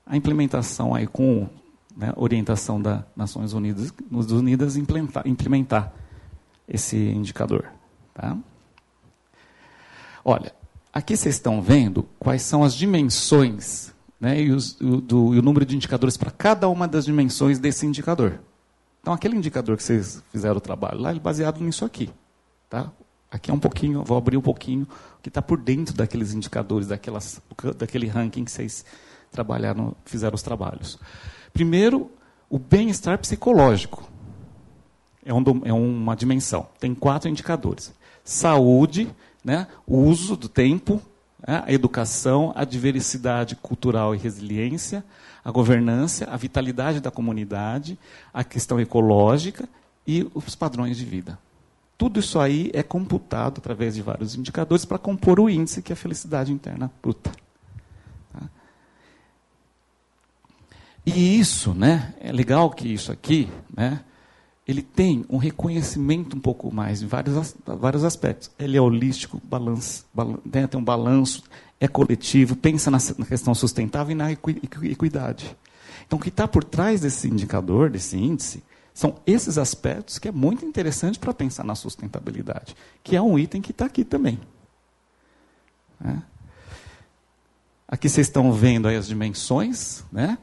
[0.06, 1.48] a implementação aí com
[1.96, 5.92] né, orientação das Nações Unidas, Unidas implementar, implementar
[6.68, 7.66] esse indicador.
[8.14, 8.36] Tá?
[10.24, 10.54] Olha,
[10.92, 15.42] Aqui vocês estão vendo quais são as dimensões né, e, os, o, do, e o
[15.42, 18.40] número de indicadores para cada uma das dimensões desse indicador.
[19.00, 22.10] Então, aquele indicador que vocês fizeram o trabalho lá, ele é baseado nisso aqui.
[22.68, 22.92] Tá?
[23.30, 24.86] Aqui é um pouquinho, vou abrir um pouquinho
[25.18, 27.40] o que está por dentro daqueles indicadores, daquelas,
[27.76, 28.84] daquele ranking que vocês
[29.30, 30.98] trabalharam, fizeram os trabalhos.
[31.52, 32.10] Primeiro,
[32.50, 34.08] o bem-estar psicológico.
[35.24, 36.68] É, um, é uma dimensão.
[36.78, 37.92] Tem quatro indicadores.
[38.22, 39.08] Saúde,
[39.44, 39.66] né?
[39.86, 41.00] o uso do tempo,
[41.46, 41.62] né?
[41.66, 45.04] a educação, a diversidade cultural e resiliência,
[45.44, 47.98] a governança, a vitalidade da comunidade,
[48.32, 49.68] a questão ecológica
[50.06, 51.38] e os padrões de vida.
[51.98, 55.94] Tudo isso aí é computado através de vários indicadores para compor o índice que é
[55.94, 57.30] a felicidade interna bruta.
[58.32, 58.48] Tá?
[61.04, 64.00] E isso, né, é legal que isso aqui, né,
[64.66, 68.50] ele tem um reconhecimento um pouco mais em vários, vários aspectos.
[68.58, 70.04] Ele é holístico, balance,
[70.44, 71.42] né, tem um balanço,
[71.80, 75.56] é coletivo, pensa na, na questão sustentável e na equidade.
[76.06, 78.62] Então, o que está por trás desse indicador, desse índice,
[78.94, 83.60] são esses aspectos que é muito interessante para pensar na sustentabilidade, que é um item
[83.60, 84.38] que está aqui também.
[85.98, 86.22] Né?
[87.88, 90.38] Aqui vocês estão vendo as dimensões, né?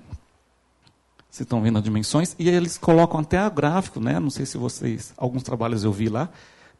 [1.30, 2.36] Vocês estão vendo as dimensões?
[2.40, 4.20] E eles colocam até o gráfico, né?
[4.20, 5.14] Não sei se vocês.
[5.16, 6.28] Alguns trabalhos eu vi lá,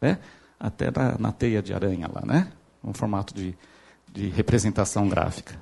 [0.02, 0.18] né?
[0.60, 2.52] Até na, na teia de aranha lá, né?
[2.84, 3.56] Um formato de,
[4.12, 5.60] de representação gráfica.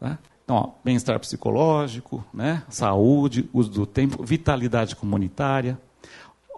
[0.00, 0.18] Tá?
[0.44, 2.62] Então, bem-estar psicológico, né?
[2.68, 5.78] saúde, uso do tempo, vitalidade comunitária.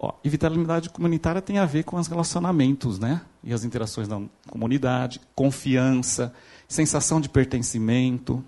[0.01, 3.21] Ó, e vitalidade comunitária tem a ver com os relacionamentos, né?
[3.43, 6.33] E as interações da comunidade, confiança,
[6.69, 8.45] sensação de pertencimento,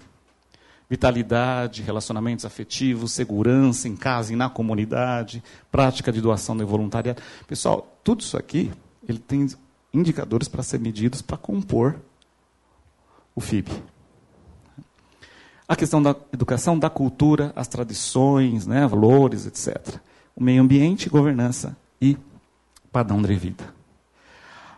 [0.90, 7.22] vitalidade, relacionamentos afetivos, segurança em casa e na comunidade, prática de doação de voluntariado.
[7.46, 8.72] Pessoal, tudo isso aqui,
[9.08, 9.46] ele tem
[9.94, 11.96] indicadores para ser medidos para compor
[13.36, 13.70] o FIB.
[15.68, 20.00] A questão da educação, da cultura, as tradições, né, valores, etc.
[20.34, 22.18] O meio ambiente, governança e
[22.90, 23.72] padrão de vida.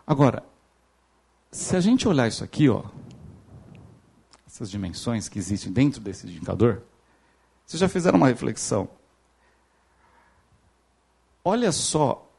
[0.05, 0.43] Agora,
[1.49, 2.83] se a gente olhar isso aqui, ó,
[4.53, 6.83] essas dimensões que existem dentro desse indicador,
[7.65, 8.87] vocês já fizeram uma reflexão?
[11.43, 12.31] Olha só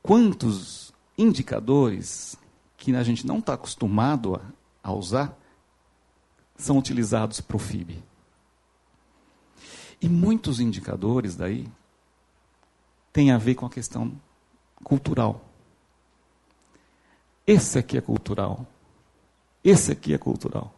[0.00, 2.36] quantos indicadores
[2.76, 4.40] que a gente não está acostumado a,
[4.88, 5.36] a usar
[6.56, 8.04] são utilizados para o FIB.
[10.00, 11.66] E muitos indicadores daí
[13.12, 14.12] têm a ver com a questão
[14.84, 15.44] cultural.
[17.44, 18.64] Esse aqui é cultural.
[19.64, 20.77] Esse aqui é cultural.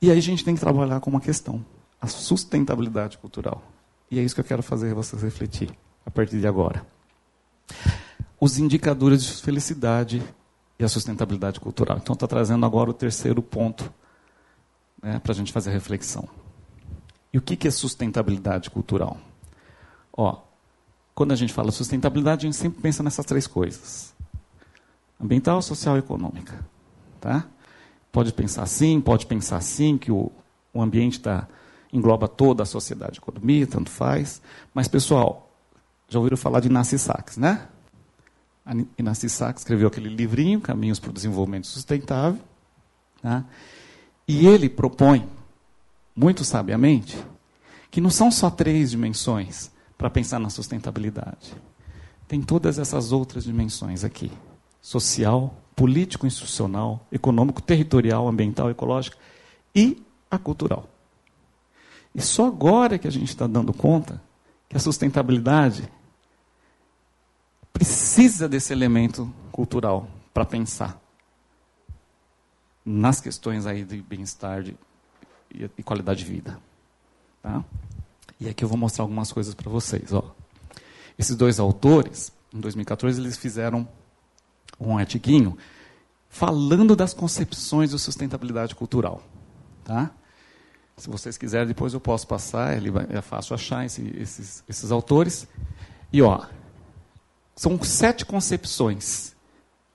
[0.00, 1.64] E aí a gente tem que trabalhar com uma questão,
[2.00, 3.62] a sustentabilidade cultural.
[4.10, 5.70] E é isso que eu quero fazer vocês refletir
[6.04, 6.86] a partir de agora.
[8.38, 10.22] Os indicadores de felicidade
[10.78, 11.98] e a sustentabilidade cultural.
[12.00, 13.92] Então, está trazendo agora o terceiro ponto
[15.02, 16.28] né, para a gente fazer a reflexão.
[17.32, 19.18] E o que, que é sustentabilidade cultural?
[20.12, 20.38] Ó,
[21.14, 24.14] quando a gente fala sustentabilidade, a gente sempre pensa nessas três coisas:
[25.20, 26.64] ambiental, social e econômica.
[27.20, 27.46] Tá?
[28.16, 30.32] Pode pensar assim, pode pensar assim, que o,
[30.72, 31.46] o ambiente tá,
[31.92, 34.40] engloba toda a sociedade, economia, tanto faz.
[34.72, 35.54] Mas, pessoal,
[36.08, 37.68] já ouviram falar de Nassi Sachs, né?
[38.96, 42.40] Inácio Sachs escreveu aquele livrinho, Caminhos para o Desenvolvimento Sustentável.
[43.20, 43.44] Tá?
[44.26, 45.28] E ele propõe,
[46.16, 47.22] muito sabiamente,
[47.90, 51.54] que não são só três dimensões para pensar na sustentabilidade.
[52.26, 54.32] Tem todas essas outras dimensões aqui:
[54.86, 59.18] social, político, institucional, econômico, territorial, ambiental, ecológica
[59.74, 60.88] e a cultural.
[62.14, 64.22] E só agora que a gente está dando conta
[64.68, 65.90] que a sustentabilidade
[67.72, 71.02] precisa desse elemento cultural para pensar
[72.84, 74.64] nas questões aí de bem-estar
[75.50, 76.60] e, qualidade de vida.
[77.42, 77.64] Tá?
[78.38, 80.12] E aqui eu vou mostrar algumas coisas para vocês.
[80.12, 80.32] Ó.
[81.18, 83.88] Esses dois autores, em 2014, eles fizeram
[84.78, 85.56] um artiguinho
[86.28, 89.22] falando das concepções de sustentabilidade cultural.
[89.84, 90.10] Tá?
[90.96, 92.74] Se vocês quiserem, depois eu posso passar,
[93.10, 95.46] é fácil achar esse, esses, esses autores.
[96.12, 96.46] E ó,
[97.54, 99.34] são sete concepções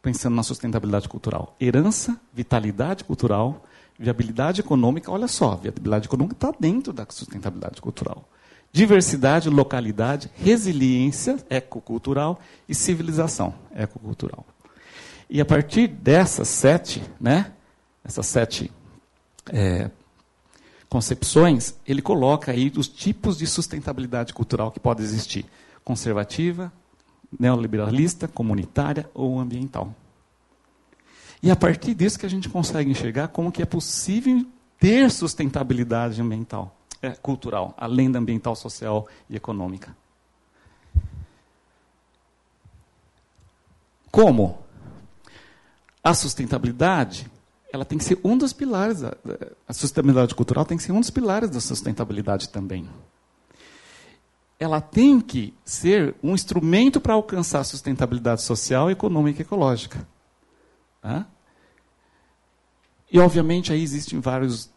[0.01, 3.63] pensando na sustentabilidade cultural: herança, vitalidade cultural,
[3.97, 5.11] viabilidade econômica.
[5.11, 8.27] Olha só, viabilidade econômica está dentro da sustentabilidade cultural.
[8.73, 12.39] Diversidade, localidade, resiliência ecocultural
[12.69, 14.45] e civilização ecocultural.
[15.33, 17.53] E a partir dessas sete, né,
[18.03, 18.69] essas sete
[19.49, 19.89] é,
[20.89, 25.45] concepções, ele coloca aí os tipos de sustentabilidade cultural que pode existir:
[25.85, 26.69] conservativa,
[27.39, 29.95] neoliberalista, comunitária ou ambiental.
[31.41, 34.45] E a partir disso que a gente consegue enxergar como que é possível
[34.77, 39.95] ter sustentabilidade ambiental, é, cultural, além da ambiental, social e econômica.
[44.11, 44.60] Como?
[46.03, 47.29] A sustentabilidade,
[47.71, 51.09] ela tem que ser um dos pilares, a sustentabilidade cultural tem que ser um dos
[51.09, 52.87] pilares da sustentabilidade também
[54.61, 60.07] ela tem que ser um instrumento para alcançar a sustentabilidade social, econômica e ecológica.
[63.11, 64.69] E, obviamente, aí existem vários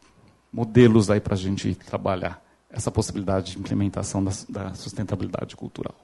[0.51, 5.95] modelos aí para a gente trabalhar essa possibilidade de implementação da, da sustentabilidade cultural.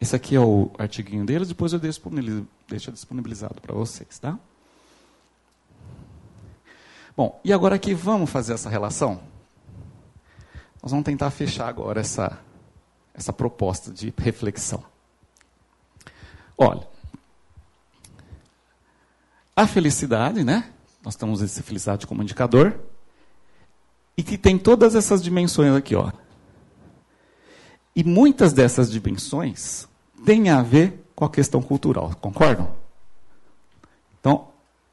[0.00, 4.18] Esse aqui é o artiguinho deles, depois eu deixo disponibilizado para vocês.
[4.18, 4.38] Tá?
[7.16, 9.22] Bom, e agora aqui vamos fazer essa relação?
[10.82, 12.38] Nós vamos tentar fechar agora essa,
[13.14, 14.84] essa proposta de reflexão.
[16.58, 16.86] Olha,
[19.54, 20.70] a felicidade, né?
[21.02, 22.78] Nós temos esse felicidade como indicador.
[24.16, 26.12] E que tem todas essas dimensões aqui, ó.
[27.96, 29.88] E muitas dessas dimensões
[30.22, 32.68] têm a ver com a questão cultural, concordam?
[34.20, 34.48] Então,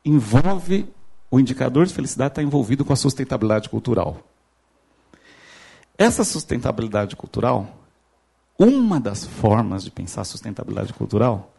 [0.06, 0.88] envolve
[1.30, 4.20] o indicador de felicidade está envolvido com a sustentabilidade cultural.
[5.98, 7.76] Essa sustentabilidade cultural,
[8.58, 11.52] uma das formas de pensar sustentabilidade cultural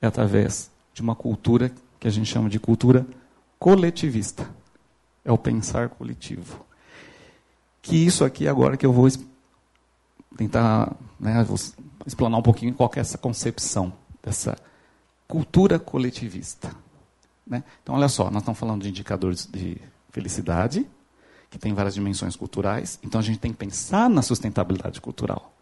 [0.00, 3.06] é através de uma cultura que a gente chama de cultura
[3.58, 4.48] coletivista.
[5.24, 6.64] É o pensar coletivo.
[7.82, 9.08] Que isso aqui agora que eu vou
[10.36, 11.46] tentar né,
[12.06, 14.56] explanar um pouquinho qual é essa concepção dessa
[15.26, 16.74] cultura coletivista.
[17.46, 17.62] Né?
[17.82, 19.76] Então, olha só, nós estamos falando de indicadores de
[20.10, 20.86] felicidade,
[21.50, 22.98] que tem várias dimensões culturais.
[23.02, 25.52] Então, a gente tem que pensar na sustentabilidade cultural.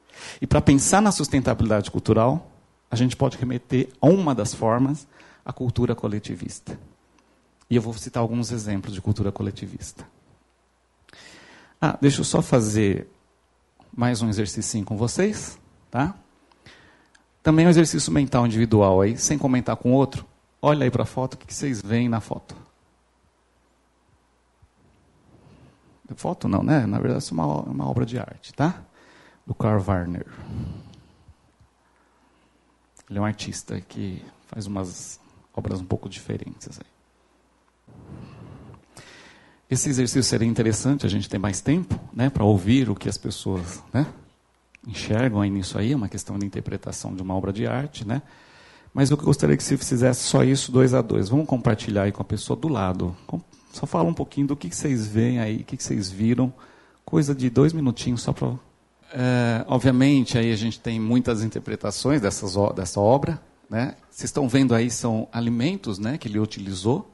[0.40, 2.50] E para pensar na sustentabilidade cultural,
[2.90, 5.06] a gente pode remeter a uma das formas,
[5.44, 6.78] a cultura coletivista.
[7.68, 10.06] E eu vou citar alguns exemplos de cultura coletivista.
[11.80, 13.08] Ah, deixa eu só fazer
[13.94, 15.58] mais um exercício com vocês,
[15.90, 16.14] tá?
[17.42, 20.24] Também um exercício mental individual aí, sem comentar com o outro.
[20.60, 22.56] Olha aí para a foto, o que vocês veem na foto?
[26.14, 26.86] Foto não, né?
[26.86, 28.82] Na verdade, isso é uma, uma obra de arte, tá?
[29.46, 30.26] Do Karl Warner.
[33.08, 35.18] Ele é um artista que faz umas
[35.54, 36.78] obras um pouco diferentes.
[36.78, 36.86] Aí.
[39.72, 43.16] Esse exercício seria interessante, a gente tem mais tempo né, para ouvir o que as
[43.16, 44.06] pessoas né,
[44.86, 48.06] enxergam aí nisso aí, é uma questão de interpretação de uma obra de arte.
[48.06, 48.20] Né?
[48.92, 51.30] Mas eu gostaria que você fizesse só isso dois a dois.
[51.30, 53.16] Vamos compartilhar aí com a pessoa do lado.
[53.72, 56.52] Só fala um pouquinho do que vocês veem aí, o que vocês viram.
[57.02, 58.52] Coisa de dois minutinhos só para.
[59.10, 63.40] É, obviamente, aí a gente tem muitas interpretações dessas, dessa obra.
[63.70, 63.94] Né?
[64.10, 67.11] Vocês estão vendo aí, são alimentos né, que ele utilizou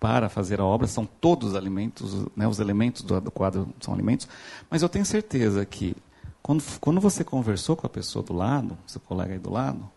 [0.00, 4.28] para fazer a obra, são todos alimentos, né, os elementos do, do, quadro são alimentos,
[4.70, 5.96] mas eu tenho certeza que
[6.42, 9.90] quando, quando você conversou com a pessoa do lado, seu colega aí do lado,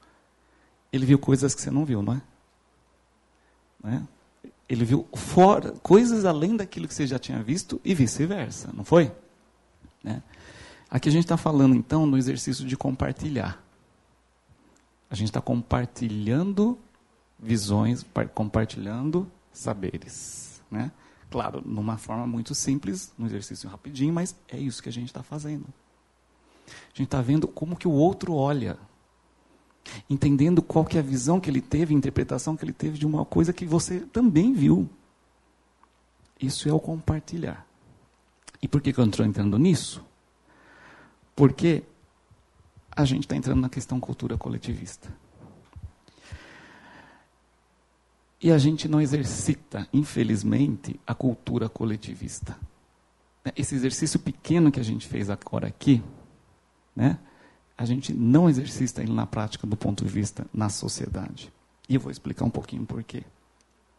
[0.91, 2.22] ele viu coisas que você não viu, não é?
[3.84, 4.08] Né?
[4.68, 9.12] Ele viu fora, coisas além daquilo que você já tinha visto e vice-versa, não foi?
[10.04, 10.24] Né?
[10.89, 13.62] Aqui a gente está falando então no exercício de compartilhar.
[15.10, 16.78] A gente está compartilhando
[17.39, 20.62] visões, compartilhando saberes.
[20.70, 20.91] Né?
[21.30, 25.24] Claro, numa forma muito simples, num exercício rapidinho, mas é isso que a gente está
[25.24, 25.66] fazendo.
[26.68, 28.78] A gente está vendo como que o outro olha,
[30.10, 33.06] entendendo qual que é a visão que ele teve, a interpretação que ele teve de
[33.06, 34.89] uma coisa que você também viu.
[36.39, 37.66] Isso é o compartilhar.
[38.62, 40.04] E por que, que eu estou entrando nisso?
[41.36, 41.84] Porque
[42.95, 45.12] a gente está entrando na questão cultura coletivista.
[48.42, 52.58] E a gente não exercita, infelizmente, a cultura coletivista.
[53.56, 56.02] Esse exercício pequeno que a gente fez agora aqui,
[56.96, 57.20] né,
[57.78, 61.52] a gente não exercita ele na prática do ponto de vista na sociedade.
[61.88, 63.24] E eu vou explicar um pouquinho por quê.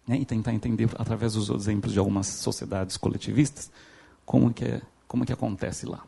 [0.07, 3.70] Né, e tentar entender, através dos exemplos de algumas sociedades coletivistas,
[4.26, 6.03] como que, é, como que acontece lá.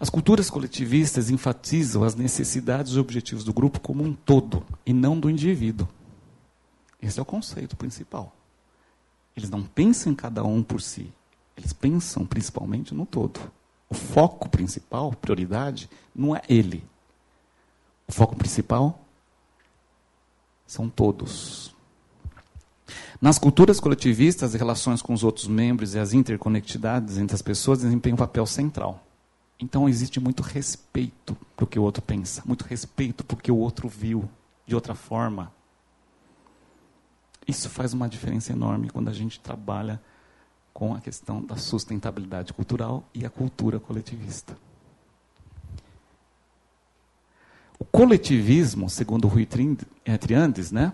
[0.00, 5.18] As culturas coletivistas enfatizam as necessidades e objetivos do grupo como um todo, e não
[5.18, 5.88] do indivíduo.
[7.04, 8.34] Esse é o conceito principal.
[9.36, 11.12] Eles não pensam em cada um por si,
[11.54, 13.52] eles pensam principalmente no todo.
[13.90, 16.82] O foco principal, prioridade, não é ele.
[18.08, 18.98] O foco principal
[20.66, 21.74] são todos.
[23.20, 27.80] Nas culturas coletivistas, as relações com os outros membros e as interconectividades entre as pessoas
[27.80, 29.04] desempenham um papel central.
[29.60, 33.52] Então existe muito respeito para o que o outro pensa, muito respeito para o que
[33.52, 34.28] o outro viu
[34.66, 35.52] de outra forma,
[37.46, 40.00] isso faz uma diferença enorme quando a gente trabalha
[40.72, 44.56] com a questão da sustentabilidade cultural e a cultura coletivista.
[47.78, 49.46] O coletivismo, segundo Rui
[50.04, 50.92] eh, Triandes, né,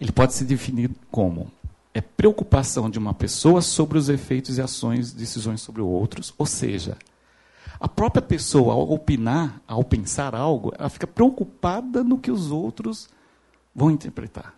[0.00, 1.50] ele pode ser definido como
[1.92, 6.98] é preocupação de uma pessoa sobre os efeitos e ações, decisões sobre outros, ou seja,
[7.78, 13.08] a própria pessoa, ao opinar, ao pensar algo, ela fica preocupada no que os outros
[13.74, 14.54] vão interpretar.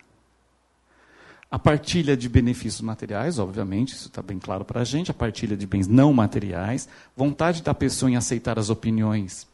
[1.49, 5.55] A partilha de benefícios materiais, obviamente, isso está bem claro para a gente, a partilha
[5.55, 9.47] de bens não materiais, vontade da pessoa em aceitar as opiniões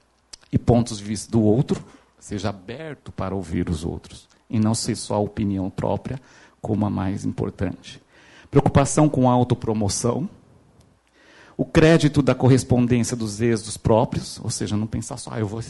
[0.52, 1.84] e pontos de vista do outro,
[2.20, 6.20] seja aberto para ouvir os outros, e não ser só a opinião própria
[6.60, 8.02] como a mais importante.
[8.50, 10.28] Preocupação com a autopromoção,
[11.56, 15.62] o crédito da correspondência dos êxitos próprios, ou seja, não pensar só, ah, eu vou,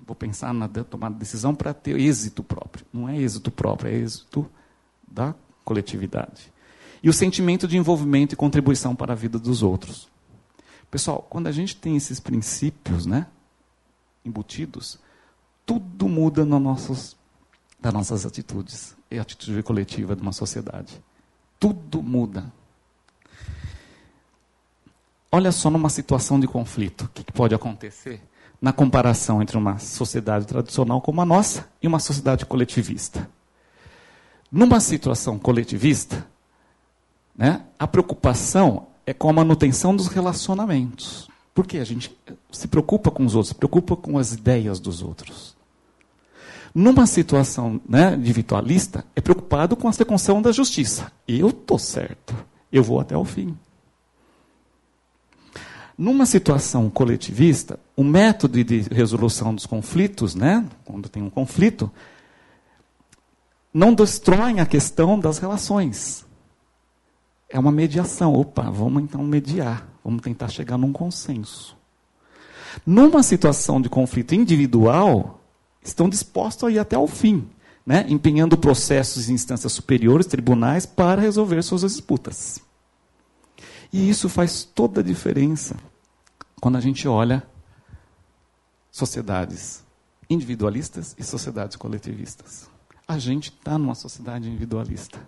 [0.00, 2.86] vou pensar na tomada de decisão para ter êxito próprio.
[2.90, 4.48] Não é êxito próprio, é êxito
[5.06, 5.34] da
[5.68, 6.50] coletividade.
[7.02, 10.08] E o sentimento de envolvimento e contribuição para a vida dos outros.
[10.90, 13.26] Pessoal, quando a gente tem esses princípios né,
[14.24, 14.98] embutidos,
[15.66, 17.14] tudo muda no nossos,
[17.78, 20.98] das nossas atitudes e a atitude coletiva de uma sociedade.
[21.60, 22.50] Tudo muda.
[25.30, 28.22] Olha só numa situação de conflito, o que pode acontecer
[28.58, 33.28] na comparação entre uma sociedade tradicional como a nossa e uma sociedade coletivista.
[34.50, 36.26] Numa situação coletivista,
[37.36, 41.28] né, a preocupação é com a manutenção dos relacionamentos.
[41.54, 42.16] Porque a gente
[42.52, 45.56] se preocupa com os outros, se preocupa com as ideias dos outros.
[46.74, 51.10] Numa situação né, individualista, é preocupado com a seconção da justiça.
[51.26, 52.34] Eu estou certo,
[52.70, 53.56] eu vou até o fim.
[55.96, 61.90] Numa situação coletivista, o método de resolução dos conflitos, né, quando tem um conflito,
[63.78, 66.26] não destrói a questão das relações.
[67.48, 68.34] É uma mediação.
[68.34, 71.76] Opa, vamos então mediar, vamos tentar chegar num consenso.
[72.84, 75.40] Numa situação de conflito individual,
[75.80, 77.48] estão dispostos a ir até o fim,
[77.86, 82.60] né, empenhando processos em instâncias superiores, tribunais, para resolver suas disputas.
[83.92, 85.76] E isso faz toda a diferença
[86.60, 87.46] quando a gente olha
[88.90, 89.84] sociedades
[90.28, 92.68] individualistas e sociedades coletivistas.
[93.08, 95.18] A gente está numa sociedade individualista.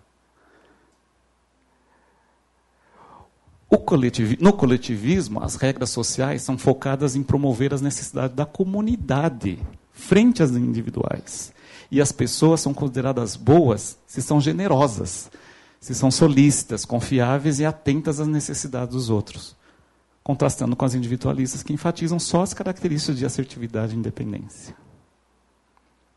[4.40, 9.58] no coletivismo, as regras sociais são focadas em promover as necessidades da comunidade
[9.92, 11.52] frente às individuais.
[11.90, 15.30] E as pessoas são consideradas boas se são generosas,
[15.80, 19.56] se são solícitas, confiáveis e atentas às necessidades dos outros
[20.22, 24.74] contrastando com as individualistas que enfatizam só as características de assertividade e independência.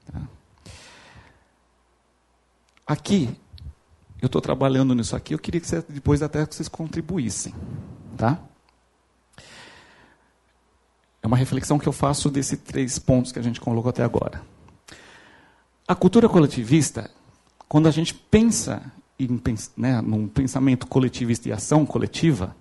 [0.05, 0.21] Tá?
[2.85, 3.35] Aqui,
[4.21, 7.53] eu estou trabalhando nisso aqui, eu queria que você, depois até que vocês contribuíssem.
[8.17, 8.39] Tá?
[11.21, 14.41] É uma reflexão que eu faço desses três pontos que a gente colocou até agora.
[15.87, 17.09] A cultura coletivista,
[17.67, 19.39] quando a gente pensa em,
[19.77, 22.55] né, num pensamento coletivista e ação coletiva,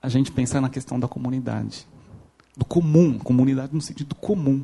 [0.00, 1.86] a gente pensar na questão da comunidade.
[2.56, 4.62] Do comum, comunidade no sentido comum.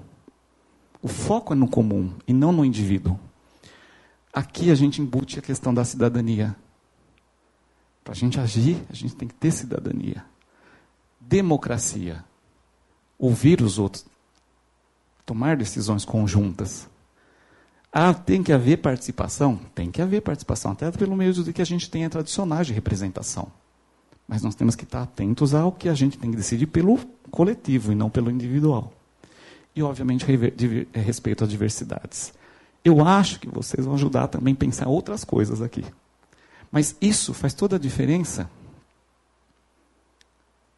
[1.01, 3.19] O foco é no comum e não no indivíduo.
[4.39, 6.55] Aqui a gente embute a questão da cidadania.
[8.05, 10.25] Para a gente agir, a gente tem que ter cidadania.
[11.21, 12.25] Democracia.
[13.19, 14.07] Ouvir os outros.
[15.27, 16.89] Tomar decisões conjuntas.
[17.93, 19.59] Ah, tem que haver participação?
[19.75, 23.51] Tem que haver participação, até pelo meio de que a gente tenha tradicionais de representação.
[24.29, 26.97] Mas nós temos que estar atentos ao que a gente tem que decidir pelo
[27.29, 28.93] coletivo e não pelo individual.
[29.75, 30.25] E, obviamente,
[30.95, 32.38] respeito às diversidades.
[32.85, 35.85] Eu acho que vocês vão ajudar também a pensar outras coisas aqui.
[36.71, 38.51] Mas isso faz toda a diferença.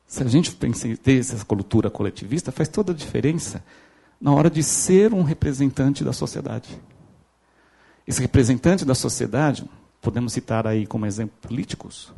[0.06, 3.62] Se a gente ter essa cultura coletivista, faz toda a diferença
[4.20, 6.80] na hora de ser um representante da sociedade.
[8.06, 9.64] Esse representante da sociedade,
[10.00, 12.12] podemos citar aí como exemplo políticos,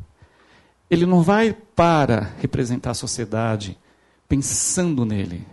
[0.89, 3.77] ele não vai para representar a sociedade
[4.27, 5.47] pensando nele.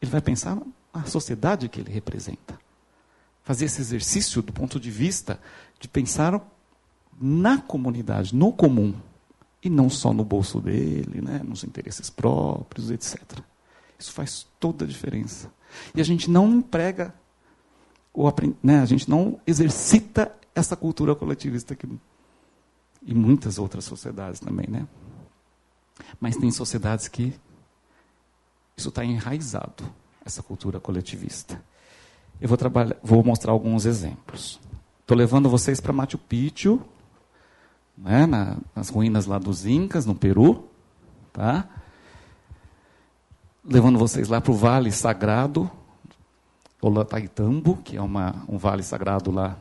[0.00, 0.56] Ele vai pensar
[0.94, 2.58] na sociedade que ele representa.
[3.46, 5.40] Fazer esse exercício do ponto de vista
[5.78, 6.44] de pensar
[7.18, 8.92] na comunidade, no comum,
[9.62, 13.22] e não só no bolso dele, né, nos interesses próprios, etc.
[13.96, 15.48] Isso faz toda a diferença.
[15.94, 17.14] E a gente não emprega,
[18.12, 21.86] ou, né, a gente não exercita essa cultura coletivista que
[23.06, 24.88] e muitas outras sociedades também, né?
[26.18, 27.32] Mas tem sociedades que
[28.76, 29.84] isso está enraizado,
[30.24, 31.62] essa cultura coletivista.
[32.40, 32.58] Eu vou,
[33.02, 34.60] vou mostrar alguns exemplos.
[35.00, 36.80] Estou levando vocês para Machu Picchu,
[37.96, 40.68] né, na, nas ruínas lá dos Incas, no Peru.
[41.32, 41.68] Tá?
[43.64, 45.70] Levando vocês lá para o Vale Sagrado,
[46.80, 49.56] Ollantaytambo, que é uma, um vale sagrado lá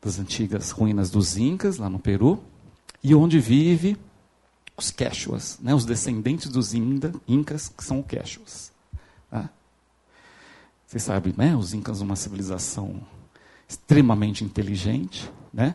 [0.00, 2.42] das antigas ruínas dos Incas, lá no Peru
[3.02, 3.96] e onde vive
[4.76, 8.72] os Quechuas, né, os descendentes dos Inda, Incas, que são os Quechuas.
[9.30, 9.50] Tá?
[10.88, 13.02] Vocês sabem, né, os Incas uma civilização
[13.68, 15.74] extremamente inteligente, né,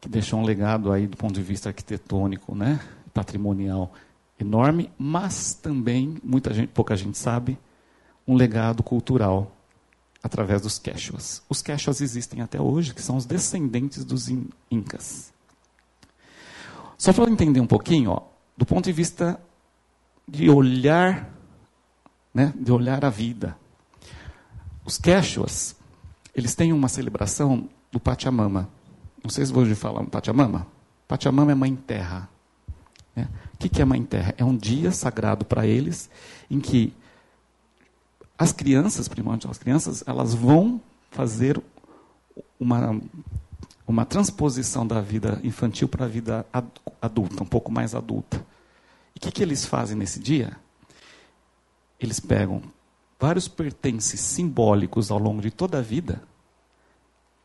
[0.00, 2.78] que deixou um legado aí do ponto de vista arquitetônico, né,
[3.12, 3.92] patrimonial
[4.38, 7.58] enorme, mas também muita gente, pouca gente sabe,
[8.24, 9.52] um legado cultural
[10.22, 11.42] através dos Quechuas.
[11.48, 14.28] Os Quechuas existem até hoje, que são os descendentes dos
[14.70, 15.32] Incas.
[16.96, 18.22] Só para entender um pouquinho, ó,
[18.56, 19.42] do ponto de vista
[20.28, 21.36] de olhar,
[22.32, 23.60] né, de olhar a vida.
[24.84, 25.76] Os Quechuas,
[26.34, 28.68] eles têm uma celebração do Pachamama.
[29.22, 30.66] Não sei se vou falar um Pachamama.
[31.06, 32.28] Pachamama é Mãe Terra.
[33.14, 33.28] Né?
[33.54, 34.34] O que é Mãe Terra?
[34.36, 36.10] É um dia sagrado para eles,
[36.50, 36.92] em que
[38.36, 40.80] as crianças, primordialmente as crianças, elas vão
[41.10, 41.62] fazer
[42.58, 43.00] uma
[43.86, 46.46] uma transposição da vida infantil para a vida
[47.00, 48.44] adulta, um pouco mais adulta.
[49.14, 50.56] E o que, que eles fazem nesse dia?
[52.00, 52.62] Eles pegam
[53.22, 56.20] vários pertences simbólicos ao longo de toda a vida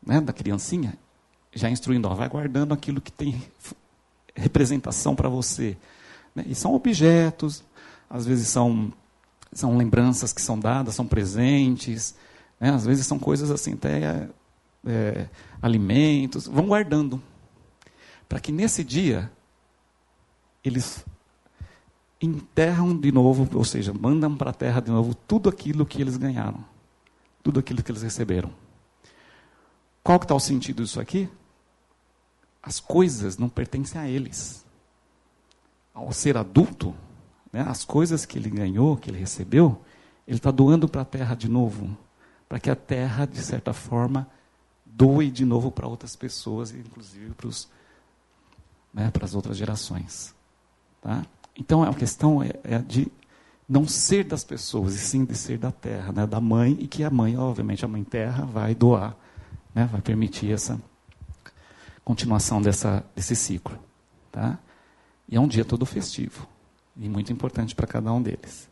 [0.04, 0.98] né, da criancinha,
[1.54, 3.40] já instruindo, ó, vai guardando aquilo que tem
[4.34, 5.76] representação para você.
[6.34, 6.44] Né?
[6.48, 7.62] E são objetos,
[8.10, 8.92] às vezes são,
[9.52, 12.16] são lembranças que são dadas, são presentes,
[12.58, 12.70] Né?
[12.70, 14.28] Às vezes são coisas assim, até
[14.84, 15.28] é,
[15.62, 17.22] alimentos, vão guardando.
[18.28, 19.30] Para que nesse dia
[20.64, 21.04] eles
[22.20, 26.16] enterram de novo, ou seja, mandam para a terra de novo tudo aquilo que eles
[26.16, 26.64] ganharam,
[27.42, 28.50] tudo aquilo que eles receberam.
[30.02, 31.28] Qual que está o sentido disso aqui?
[32.62, 34.64] As coisas não pertencem a eles.
[35.94, 36.94] Ao ser adulto,
[37.52, 39.80] né, as coisas que ele ganhou, que ele recebeu,
[40.26, 41.96] ele está doando para a terra de novo,
[42.48, 44.28] para que a terra, de certa forma,
[44.84, 47.50] doe de novo para outras pessoas, inclusive para,
[48.92, 50.34] né, as outras gerações.
[51.00, 51.24] Tá?
[51.58, 53.10] Então a questão é, é, de
[53.68, 57.02] não ser das pessoas, e sim de ser da terra, né, da mãe, e que
[57.02, 59.14] a mãe, obviamente, a mãe terra vai doar,
[59.74, 60.80] né, vai permitir essa
[62.04, 63.78] continuação dessa, desse ciclo.
[64.32, 64.58] Tá?
[65.28, 66.46] E é um dia todo festivo,
[66.96, 68.70] e muito importante para cada um deles.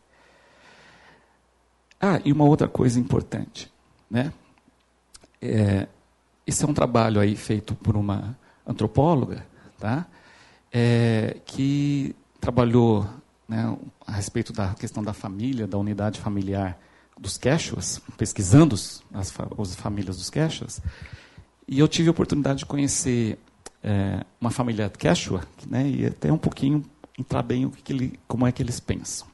[1.99, 3.71] Ah, e uma outra coisa importante,
[4.09, 4.31] né?
[5.41, 5.87] É,
[6.45, 9.45] esse é um trabalho aí feito por uma antropóloga,
[9.79, 10.05] tá?
[10.71, 12.15] É, que
[12.47, 13.05] trabalhou
[13.45, 16.79] né, a respeito da questão da família, da unidade familiar
[17.19, 20.81] dos Quechuas, pesquisando as, as famílias dos Quechuas,
[21.67, 23.37] e eu tive a oportunidade de conhecer
[23.83, 26.85] é, uma família Quechua, né, e até um pouquinho
[27.19, 29.27] entrar bem o que ele, como é que eles pensam.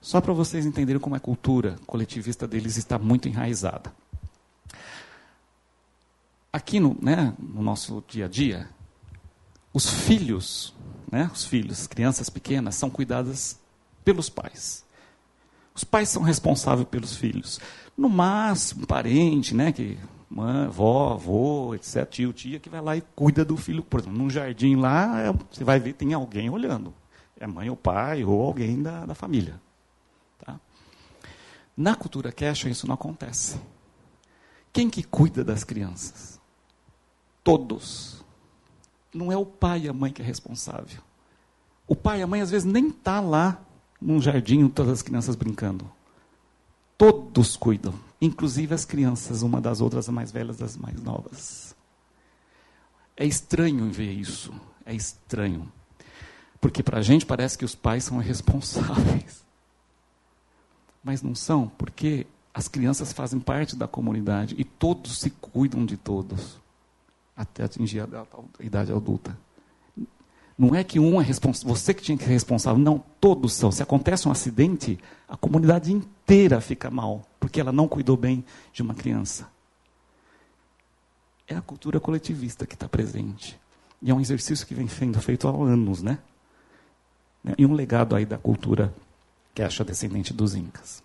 [0.00, 3.92] Só para vocês entenderem como a cultura coletivista deles está muito enraizada.
[6.52, 8.68] Aqui no, né, no nosso dia a dia,
[9.72, 10.74] os filhos,
[11.10, 13.58] né, os filhos, crianças pequenas, são cuidadas
[14.04, 14.84] pelos pais.
[15.74, 17.60] Os pais são responsáveis pelos filhos.
[17.96, 19.98] No máximo, um parente, né, que
[20.28, 23.82] mãe, vó, avô, etc., tio, tia, que vai lá e cuida do filho.
[23.82, 26.92] Por exemplo, num jardim lá, é, você vai ver, tem alguém olhando.
[27.38, 29.60] É mãe ou pai, ou alguém da, da família.
[30.38, 30.58] Tá?
[31.76, 33.60] Na cultura cash, isso não acontece.
[34.72, 36.36] Quem que cuida das crianças?
[37.46, 38.24] todos.
[39.16, 41.00] Não é o pai e a mãe que é responsável.
[41.88, 43.58] O pai e a mãe às vezes nem está lá
[43.98, 45.90] num jardim todas as crianças brincando.
[46.98, 51.74] Todos cuidam, inclusive as crianças, uma das outras, as mais velhas das mais novas.
[53.16, 54.52] É estranho ver isso,
[54.84, 55.72] é estranho.
[56.60, 59.42] Porque para a gente parece que os pais são responsáveis.
[61.02, 65.96] Mas não são, porque as crianças fazem parte da comunidade e todos se cuidam de
[65.96, 66.60] todos
[67.36, 68.26] até atingir a,
[68.58, 69.36] a idade adulta.
[70.58, 73.70] Não é que um é responsável, você que tinha que ser responsável, não, todos são.
[73.70, 78.80] Se acontece um acidente, a comunidade inteira fica mal, porque ela não cuidou bem de
[78.80, 79.46] uma criança.
[81.46, 83.60] É a cultura coletivista que está presente.
[84.00, 86.18] E é um exercício que vem sendo feito há anos, né?
[87.58, 88.92] E um legado aí da cultura
[89.54, 91.02] que acha descendente dos Incas.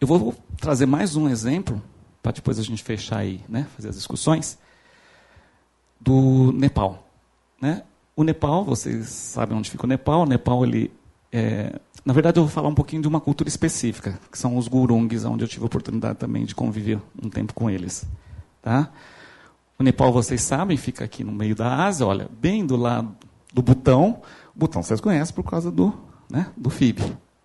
[0.00, 1.82] Eu vou trazer mais um exemplo
[2.24, 4.58] para depois a gente fechar aí, né, fazer as discussões,
[6.00, 7.06] do Nepal.
[7.60, 7.82] Né?
[8.16, 10.22] O Nepal, vocês sabem onde fica o Nepal.
[10.22, 10.90] O Nepal, ele,
[11.30, 14.68] é, na verdade, eu vou falar um pouquinho de uma cultura específica, que são os
[14.68, 18.06] gurungs, onde eu tive a oportunidade também de conviver um tempo com eles.
[18.62, 18.90] Tá?
[19.78, 23.14] O Nepal, vocês sabem, fica aqui no meio da Ásia, olha, bem do lado
[23.52, 24.22] do Butão.
[24.56, 25.92] O Butão vocês conhecem por causa do,
[26.30, 27.02] né, do FIB.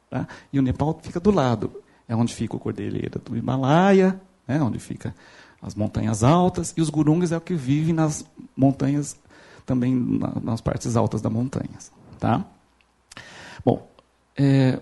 [0.10, 0.26] Tá?
[0.54, 1.70] E o Nepal fica do lado.
[2.08, 4.20] É onde fica o Cordilheira do Himalaia,
[4.50, 5.14] né, onde fica
[5.62, 8.26] as montanhas altas, e os gurungas é o que vivem nas
[8.58, 9.16] montanhas,
[9.66, 11.92] também na, nas partes altas das montanhas.
[12.18, 12.44] Tá?
[13.64, 13.88] Bom,
[14.36, 14.80] é,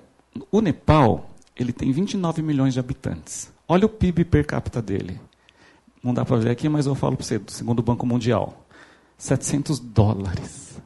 [0.50, 3.52] o Nepal ele tem 29 milhões de habitantes.
[3.68, 5.20] Olha o PIB per capita dele.
[6.02, 8.66] Não dá para ver aqui, mas eu falo para você, segundo o Banco Mundial.
[9.18, 10.80] 700 dólares.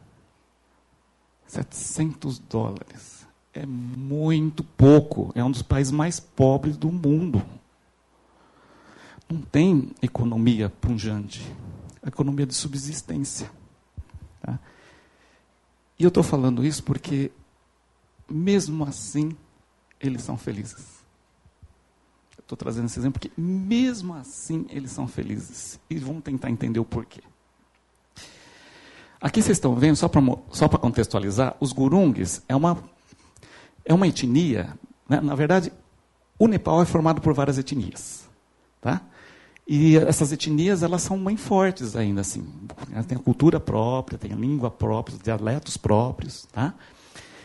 [1.46, 3.28] 700 dólares.
[3.54, 5.32] É muito pouco.
[5.36, 7.44] É um dos países mais pobres do mundo
[9.32, 11.42] não tem economia punjante,
[12.06, 13.50] economia de subsistência.
[14.42, 14.60] Tá?
[15.98, 17.32] E eu estou falando isso porque,
[18.30, 19.36] mesmo assim,
[20.00, 21.02] eles são felizes.
[22.38, 25.80] Estou trazendo esse exemplo porque, mesmo assim, eles são felizes.
[25.90, 27.22] E vamos tentar entender o porquê.
[29.22, 32.84] Aqui vocês estão vendo, só para só contextualizar, os gurungues é uma,
[33.86, 34.78] é uma etnia.
[35.08, 35.22] Né?
[35.22, 35.72] Na verdade,
[36.40, 38.28] o Nepal é formado por várias etnias.
[38.82, 39.00] Tá?
[39.74, 42.46] E essas etnias, elas são bem fortes ainda, assim.
[42.92, 46.74] Elas têm a cultura própria, têm a língua própria, os dialetos próprios, tá?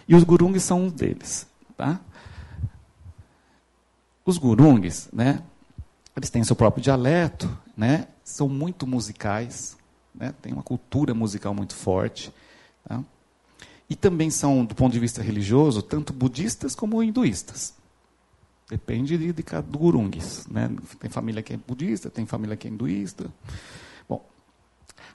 [0.09, 1.47] E os gurungues são um deles,
[1.77, 2.01] tá?
[4.25, 5.41] Os gurungues, né?
[6.17, 8.09] Eles têm seu próprio dialeto, né?
[8.25, 9.77] São muito musicais,
[10.13, 10.35] né?
[10.43, 12.35] Tem uma cultura musical muito forte,
[12.89, 13.05] tá?
[13.89, 17.73] E também são, do ponto de vista religioso, tanto budistas como hinduístas.
[18.69, 20.47] Depende de, de, do gurungues.
[20.49, 20.71] Né?
[20.99, 23.27] Tem família que é budista, tem família que é hinduísta.
[24.09, 24.25] Bom,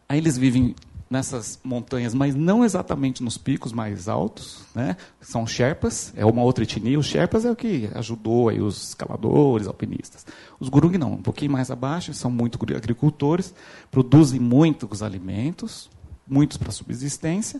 [0.08, 0.74] aí eles vivem
[1.12, 4.96] nessas montanhas, mas não exatamente nos picos mais altos, né?
[5.20, 6.98] São Sherpas, é uma outra etnia.
[6.98, 10.26] Os Sherpas é o que ajudou aí os escaladores, alpinistas.
[10.58, 13.54] Os Gurung não, um pouquinho mais abaixo, são muito agricultores,
[13.92, 15.90] produzem muitos alimentos,
[16.26, 17.60] muitos para subsistência.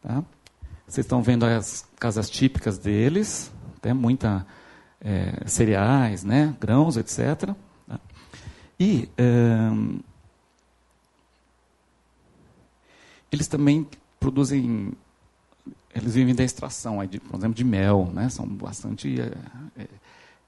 [0.00, 0.22] Tá?
[0.86, 3.50] Vocês estão vendo as casas típicas deles,
[3.82, 4.46] tem muita
[5.00, 7.54] é, cereais, né, grãos, etc.
[7.86, 8.00] Tá?
[8.78, 9.08] E
[13.30, 13.86] eles também
[14.18, 14.92] produzem,
[15.94, 18.28] eles vivem da extração, de, por exemplo, de mel, né?
[18.28, 19.32] São bastante, é,
[19.76, 19.88] é,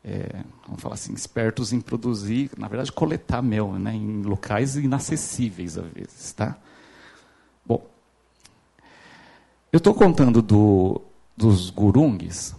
[0.04, 3.94] é, vamos falar assim, espertos em produzir, na verdade, coletar mel, né?
[3.94, 6.56] Em locais inacessíveis às vezes, tá?
[7.64, 7.86] Bom,
[9.72, 11.00] eu estou contando do,
[11.36, 12.54] dos gurungues,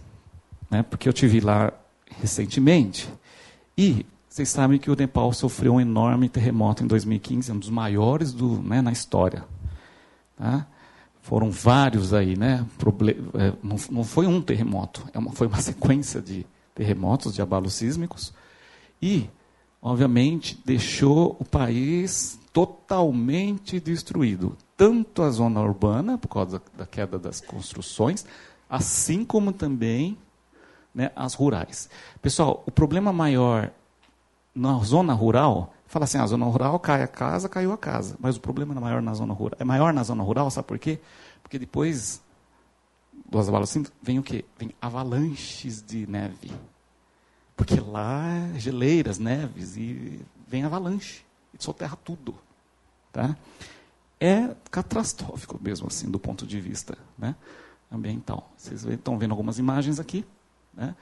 [0.70, 0.82] né?
[0.82, 1.72] Porque eu tive lá
[2.20, 3.08] recentemente
[3.76, 8.32] e vocês sabem que o Nepal sofreu um enorme terremoto em 2015, um dos maiores
[8.32, 9.44] do, né, na história.
[10.38, 10.66] Tá?
[11.20, 12.66] Foram vários aí, né?
[12.78, 17.42] Proble é, não, não, foi um terremoto, é uma, foi uma sequência de terremotos, de
[17.42, 18.32] abalos sísmicos.
[19.02, 19.28] E,
[19.82, 24.56] obviamente, deixou o país totalmente destruído.
[24.78, 28.24] Tanto a zona urbana, por causa da, da queda das construções,
[28.68, 30.16] assim como também
[30.94, 31.88] né, as rurais.
[32.20, 33.70] Pessoal, o problema maior
[34.54, 38.16] na zona rural Fala assim, a ah, zona rural cai a casa, caiu a casa.
[38.18, 39.58] Mas o problema é maior na zona rural.
[39.60, 40.98] É maior na zona rural, sabe por quê?
[41.42, 42.22] Porque depois
[43.28, 44.42] do abalos assim, vem o quê?
[44.58, 46.50] Vem avalanches de neve.
[47.54, 48.24] Porque lá
[48.54, 50.18] é geleiras, neves, e
[50.48, 51.26] vem avalanche.
[51.52, 52.34] E soterra tudo.
[53.12, 53.36] Tá?
[54.18, 57.36] É catastrófico mesmo, assim, do ponto de vista né,
[57.92, 58.50] ambiental.
[58.56, 60.24] Vocês estão vendo algumas imagens aqui.
[60.74, 60.94] Né?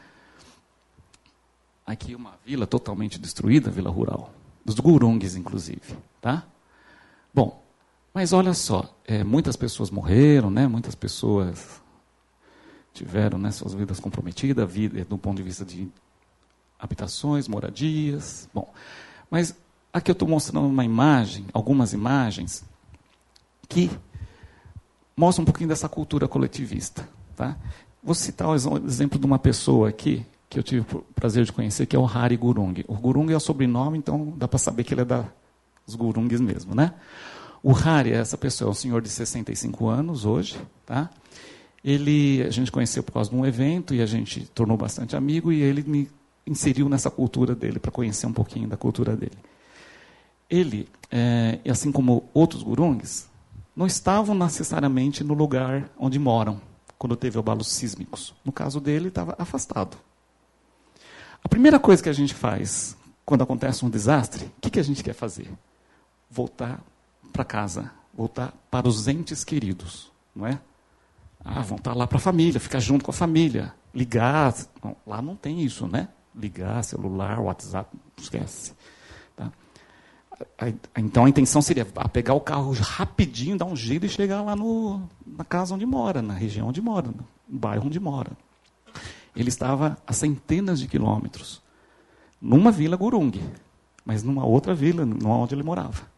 [1.87, 4.33] Aqui uma vila totalmente destruída, vila rural
[4.65, 5.97] dos gurungues, inclusive.
[6.21, 6.45] Tá?
[7.33, 7.63] Bom,
[8.13, 10.67] mas olha só, é, muitas pessoas morreram, né?
[10.67, 11.81] muitas pessoas
[12.93, 15.89] tiveram né, suas vidas comprometidas, vida, do ponto de vista de
[16.79, 18.49] habitações, moradias.
[18.53, 18.73] Bom,
[19.31, 19.55] mas
[19.93, 22.65] aqui eu estou mostrando uma imagem, algumas imagens,
[23.69, 23.91] que
[25.17, 27.09] mostram um pouquinho dessa cultura coletivista.
[27.37, 27.57] Tá?
[28.03, 31.85] Vou citar o exemplo de uma pessoa aqui, que eu tive o prazer de conhecer,
[31.85, 32.83] que é o Hari Gurung.
[32.89, 35.27] O Gurung é o sobrenome, então dá para saber que ele é da,
[35.85, 36.95] dos Gurungs mesmo, né?
[37.63, 41.11] O Hari, essa pessoa, é um senhor de 65 anos hoje, tá?
[41.85, 45.53] Ele, a gente conheceu por causa de um evento e a gente tornou bastante amigo
[45.53, 46.09] e ele me
[46.47, 49.37] inseriu nessa cultura dele para conhecer um pouquinho da cultura dele.
[50.49, 53.29] Ele, é, assim como outros gurungs,
[53.77, 56.70] não estavam necessariamente no lugar onde moram
[57.01, 58.35] quando teve abalos sísmicos.
[58.45, 59.97] No caso dele, estava afastado.
[61.43, 62.95] A primeira coisa que a gente faz
[63.25, 65.51] quando acontece um desastre, o que, que a gente quer fazer?
[66.31, 66.79] Voltar
[67.33, 70.61] para casa, voltar para os entes queridos, não é?
[71.43, 74.55] Ah, vão estar lá para a família, ficar junto com a família, ligar.
[75.07, 76.07] Lá não tem isso, né?
[76.35, 78.75] Ligar, celular, WhatsApp, esquece.
[80.97, 85.03] Então a intenção seria pegar o carro rapidinho, dar um jeito e chegar lá no,
[85.27, 88.33] na casa onde mora, na região onde mora, no bairro onde mora.
[89.37, 91.63] Ele estava a centenas de quilômetros,
[92.41, 93.33] numa vila Gurung,
[94.05, 96.09] mas numa outra vila, não onde ele morava.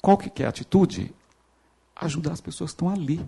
[0.00, 1.12] Qual que é a atitude?
[1.96, 3.20] Ajudar as pessoas que estão ali.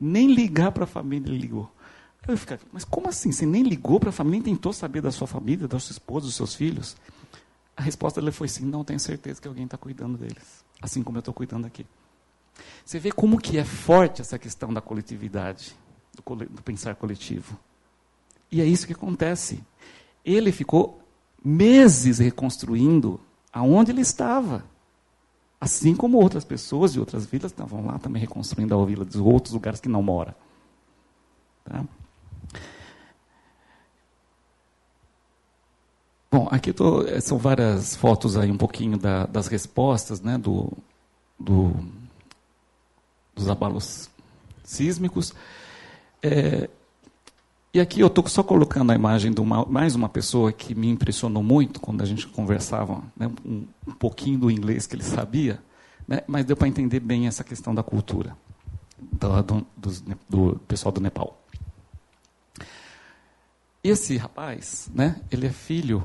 [0.00, 1.70] Nem ligar para a família ele ligou.
[2.26, 3.32] Eu ficava, mas como assim?
[3.32, 6.26] Você nem ligou para a família, nem tentou saber da sua família, da sua esposa,
[6.26, 6.96] dos seus filhos?
[7.78, 11.16] A resposta dele foi sim, não tenho certeza que alguém está cuidando deles, assim como
[11.16, 11.86] eu estou cuidando aqui.
[12.84, 15.76] Você vê como que é forte essa questão da coletividade
[16.12, 17.56] do, do pensar coletivo.
[18.50, 19.62] E é isso que acontece.
[20.24, 21.00] Ele ficou
[21.44, 23.20] meses reconstruindo
[23.52, 24.64] aonde ele estava.
[25.60, 29.54] Assim como outras pessoas de outras vilas estavam lá também reconstruindo a vila dos outros
[29.54, 30.36] lugares que não mora.
[31.64, 31.84] Tá?
[36.50, 40.72] Aqui tô, eh, são várias fotos aí, um pouquinho da, das respostas né, do,
[41.38, 41.74] do,
[43.34, 44.08] dos abalos
[44.64, 45.34] sísmicos.
[46.22, 46.68] É,
[47.72, 50.88] e aqui eu estou só colocando a imagem de uma, mais uma pessoa que me
[50.88, 55.62] impressionou muito quando a gente conversava né, um, um, pouquinho do inglês que ele sabia,
[56.06, 58.34] né, mas deu para entender bem essa questão da cultura
[58.98, 61.38] do, do, do, do, pessoal do Nepal.
[63.84, 66.04] Esse rapaz, né, ele é filho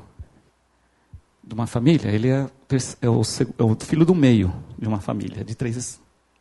[1.46, 2.48] de uma família, ele é,
[3.00, 3.22] é, o,
[3.58, 6.00] é o filho do meio de uma família, de três,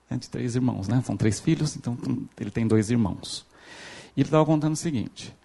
[0.10, 0.88] né, de três irmãos.
[0.88, 1.98] Né, são três filhos, então
[2.40, 3.46] ele tem dois irmãos.
[4.16, 5.36] E ele estava contando o seguinte: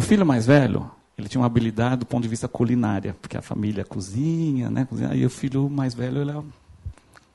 [0.00, 3.84] filho mais velho, ele tinha uma habilidade do ponto de vista culinária, porque a família
[3.84, 4.84] cozinha, né?
[4.84, 6.44] Cozinha, e o filho mais velho ele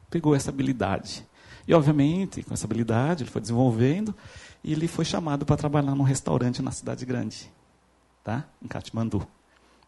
[0.10, 1.26] pegou essa habilidade.
[1.68, 4.16] E, obviamente, com essa habilidade, ele foi desenvolvendo
[4.64, 7.52] e ele foi chamado para trabalhar num restaurante na cidade grande,
[8.24, 8.46] tá?
[8.62, 9.28] em Katmandu.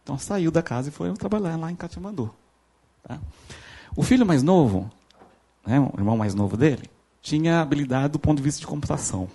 [0.09, 2.33] Então, saiu da casa e foi trabalhar lá em Katmandu.
[3.03, 3.19] Tá?
[3.95, 4.89] O filho mais novo,
[5.63, 6.89] né, o irmão mais novo dele,
[7.21, 9.29] tinha habilidade do ponto de vista de computação.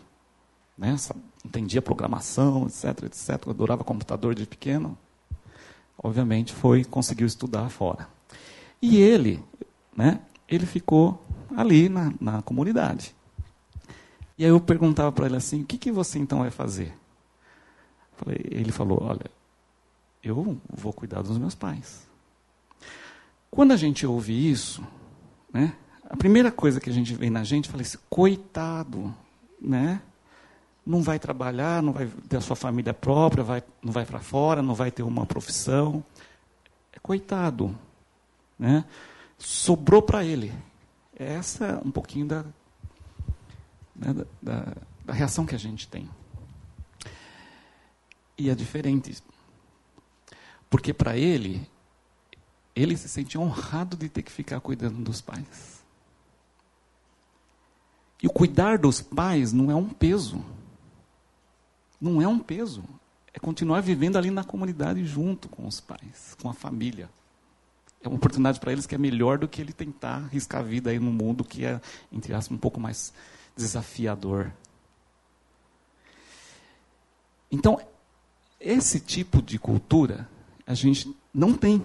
[0.77, 0.97] Né?
[1.45, 3.49] Entendia programação, etc, etc.
[3.49, 4.99] Adorava computador de pequeno.
[5.97, 8.09] Obviamente, foi conseguiu estudar fora.
[8.83, 9.41] E ele,
[9.97, 10.19] né,
[10.49, 11.23] ele ficou
[11.57, 13.15] ali na, na comunidade.
[14.37, 16.93] E aí eu perguntava para ele assim: o que, que você então vai fazer?
[18.17, 19.31] Falei, ele falou: olha,
[20.29, 22.07] eu vou cuidar dos meus pais.
[23.51, 24.83] Quando a gente ouve isso,
[25.53, 25.75] né,
[26.09, 29.15] a primeira coisa que a gente vê na gente, fala assim: coitado,
[29.61, 30.01] né?
[30.87, 34.61] Não vai trabalhar, não vai ter a sua família própria, vai, não vai para fora,
[34.61, 36.05] não vai ter uma profissão.
[36.93, 37.77] É coitado,
[38.59, 38.85] né?
[39.39, 40.53] Sobrou para ele.
[41.17, 42.45] Essa é um pouquinho da,
[43.97, 46.09] né, da, da reação que a gente tem.
[48.37, 49.23] E é diferente.
[50.75, 51.65] Porque para ele,
[52.75, 55.85] ele se sente honrado de ter que ficar cuidando dos pais.
[58.21, 60.45] E o cuidar dos pais não é um peso.
[62.01, 62.83] Não é um peso.
[63.33, 67.09] É continuar vivendo ali na comunidade junto com os pais, com a família
[68.03, 70.91] é uma oportunidade para eles que é melhor do que ele tentar arriscar a vida
[70.91, 71.81] aí no mundo que é,
[72.13, 73.15] entre aspas, um pouco mais
[73.57, 74.53] desafiador.
[77.51, 77.81] Então,
[78.61, 80.29] esse tipo de cultura
[80.67, 81.83] a gente não tem.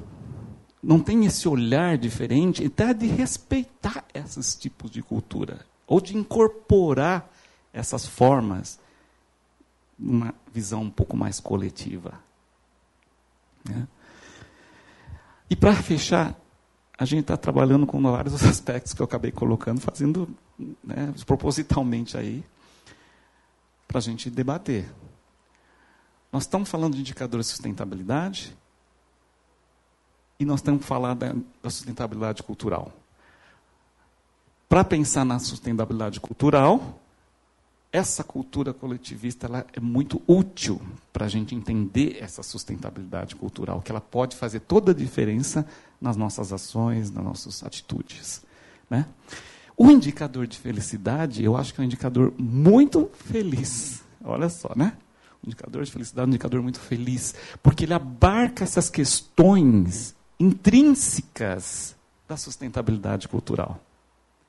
[0.82, 7.30] Não tem esse olhar diferente, até de respeitar esses tipos de cultura, ou de incorporar
[7.73, 8.80] essas formas
[9.97, 12.13] numa visão um pouco mais coletiva.
[13.67, 13.86] Né?
[15.49, 16.34] E para fechar,
[16.97, 20.34] a gente está trabalhando com vários aspectos que eu acabei colocando, fazendo
[20.82, 22.41] né, propositalmente aí,
[23.86, 24.89] para a gente debater.
[26.32, 28.55] Nós estamos falando de indicadores de sustentabilidade
[30.40, 32.92] e nós temos que falar da, da sustentabilidade cultural.
[34.70, 37.02] Para pensar na sustentabilidade cultural,
[37.92, 40.80] essa cultura coletivista ela é muito útil
[41.12, 45.66] para a gente entender essa sustentabilidade cultural, que ela pode fazer toda a diferença
[46.00, 48.44] nas nossas ações, nas nossas atitudes.
[48.90, 49.08] Né?
[49.76, 54.04] O indicador de felicidade, eu acho que é um indicador muito feliz.
[54.24, 54.94] Olha só, né?
[55.42, 57.34] O indicador de felicidade é um indicador muito feliz,
[57.64, 61.96] porque ele abarca essas questões intrínsecas
[62.28, 63.80] da sustentabilidade cultural.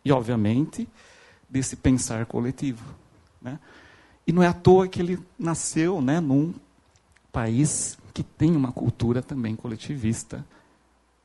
[0.05, 0.89] E, obviamente,
[1.49, 2.85] desse pensar coletivo.
[3.41, 3.59] Né?
[4.27, 6.55] E não é à toa que ele nasceu né, num
[7.33, 10.45] país que tem uma cultura também coletivista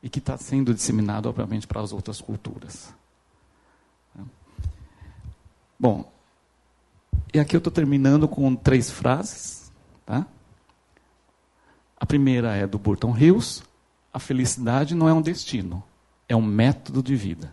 [0.02, 2.94] e que está sendo disseminado, obviamente, para as outras culturas.
[5.78, 6.10] Bom,
[7.34, 9.70] e aqui eu estou terminando com três frases.
[10.06, 10.26] Tá?
[11.98, 13.62] A primeira é do Burton Hills:
[14.16, 15.84] a felicidade não é um destino,
[16.26, 17.52] é um método de vida.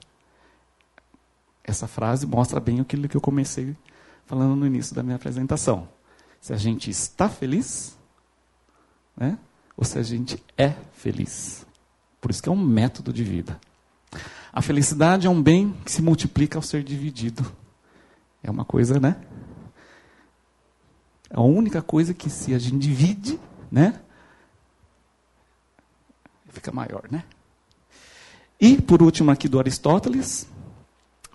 [1.61, 3.75] Essa frase mostra bem aquilo que eu comecei
[4.25, 5.89] falando no início da minha apresentação.
[6.39, 7.97] Se a gente está feliz,
[9.17, 9.37] né?
[9.75, 11.65] ou se a gente é feliz.
[12.21, 13.59] Por isso que é um método de vida.
[14.53, 17.45] A felicidade é um bem que se multiplica ao ser dividido.
[18.41, 19.17] É uma coisa, né?
[21.29, 23.37] É a única coisa que se a gente divide,
[23.69, 23.99] né?
[26.53, 27.23] Fica maior, né?
[28.61, 30.47] E, por último, aqui do Aristóteles,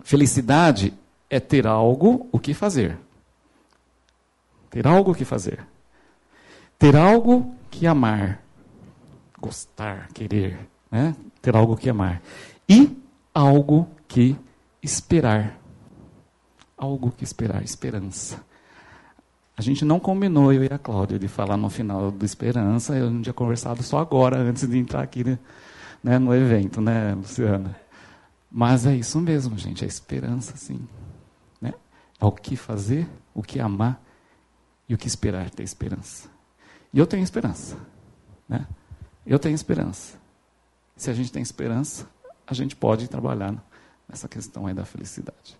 [0.02, 0.94] felicidade
[1.28, 2.96] é ter algo o que fazer.
[4.70, 5.66] Ter algo o que fazer.
[6.78, 8.42] Ter algo que amar.
[9.38, 10.58] Gostar, querer.
[10.90, 11.14] Né?
[11.42, 12.22] Ter algo que amar.
[12.68, 12.96] E
[13.34, 14.36] algo que
[14.82, 15.58] esperar.
[16.76, 18.42] Algo que esperar, esperança.
[19.58, 22.96] A gente não combinou, eu e a Cláudia, de falar no final do Esperança.
[22.96, 25.24] Eu não tinha conversado só agora, antes de entrar aqui
[26.02, 27.76] né, no evento, né, Luciana?
[28.50, 30.78] Mas é isso mesmo, gente, é esperança, sim
[32.18, 34.02] ao que fazer, o que amar
[34.88, 36.28] e o que esperar ter esperança.
[36.92, 37.76] E eu tenho esperança.
[38.48, 38.66] Né?
[39.26, 40.18] Eu tenho esperança.
[40.96, 42.08] Se a gente tem esperança,
[42.46, 43.54] a gente pode trabalhar
[44.08, 45.57] nessa questão aí da felicidade.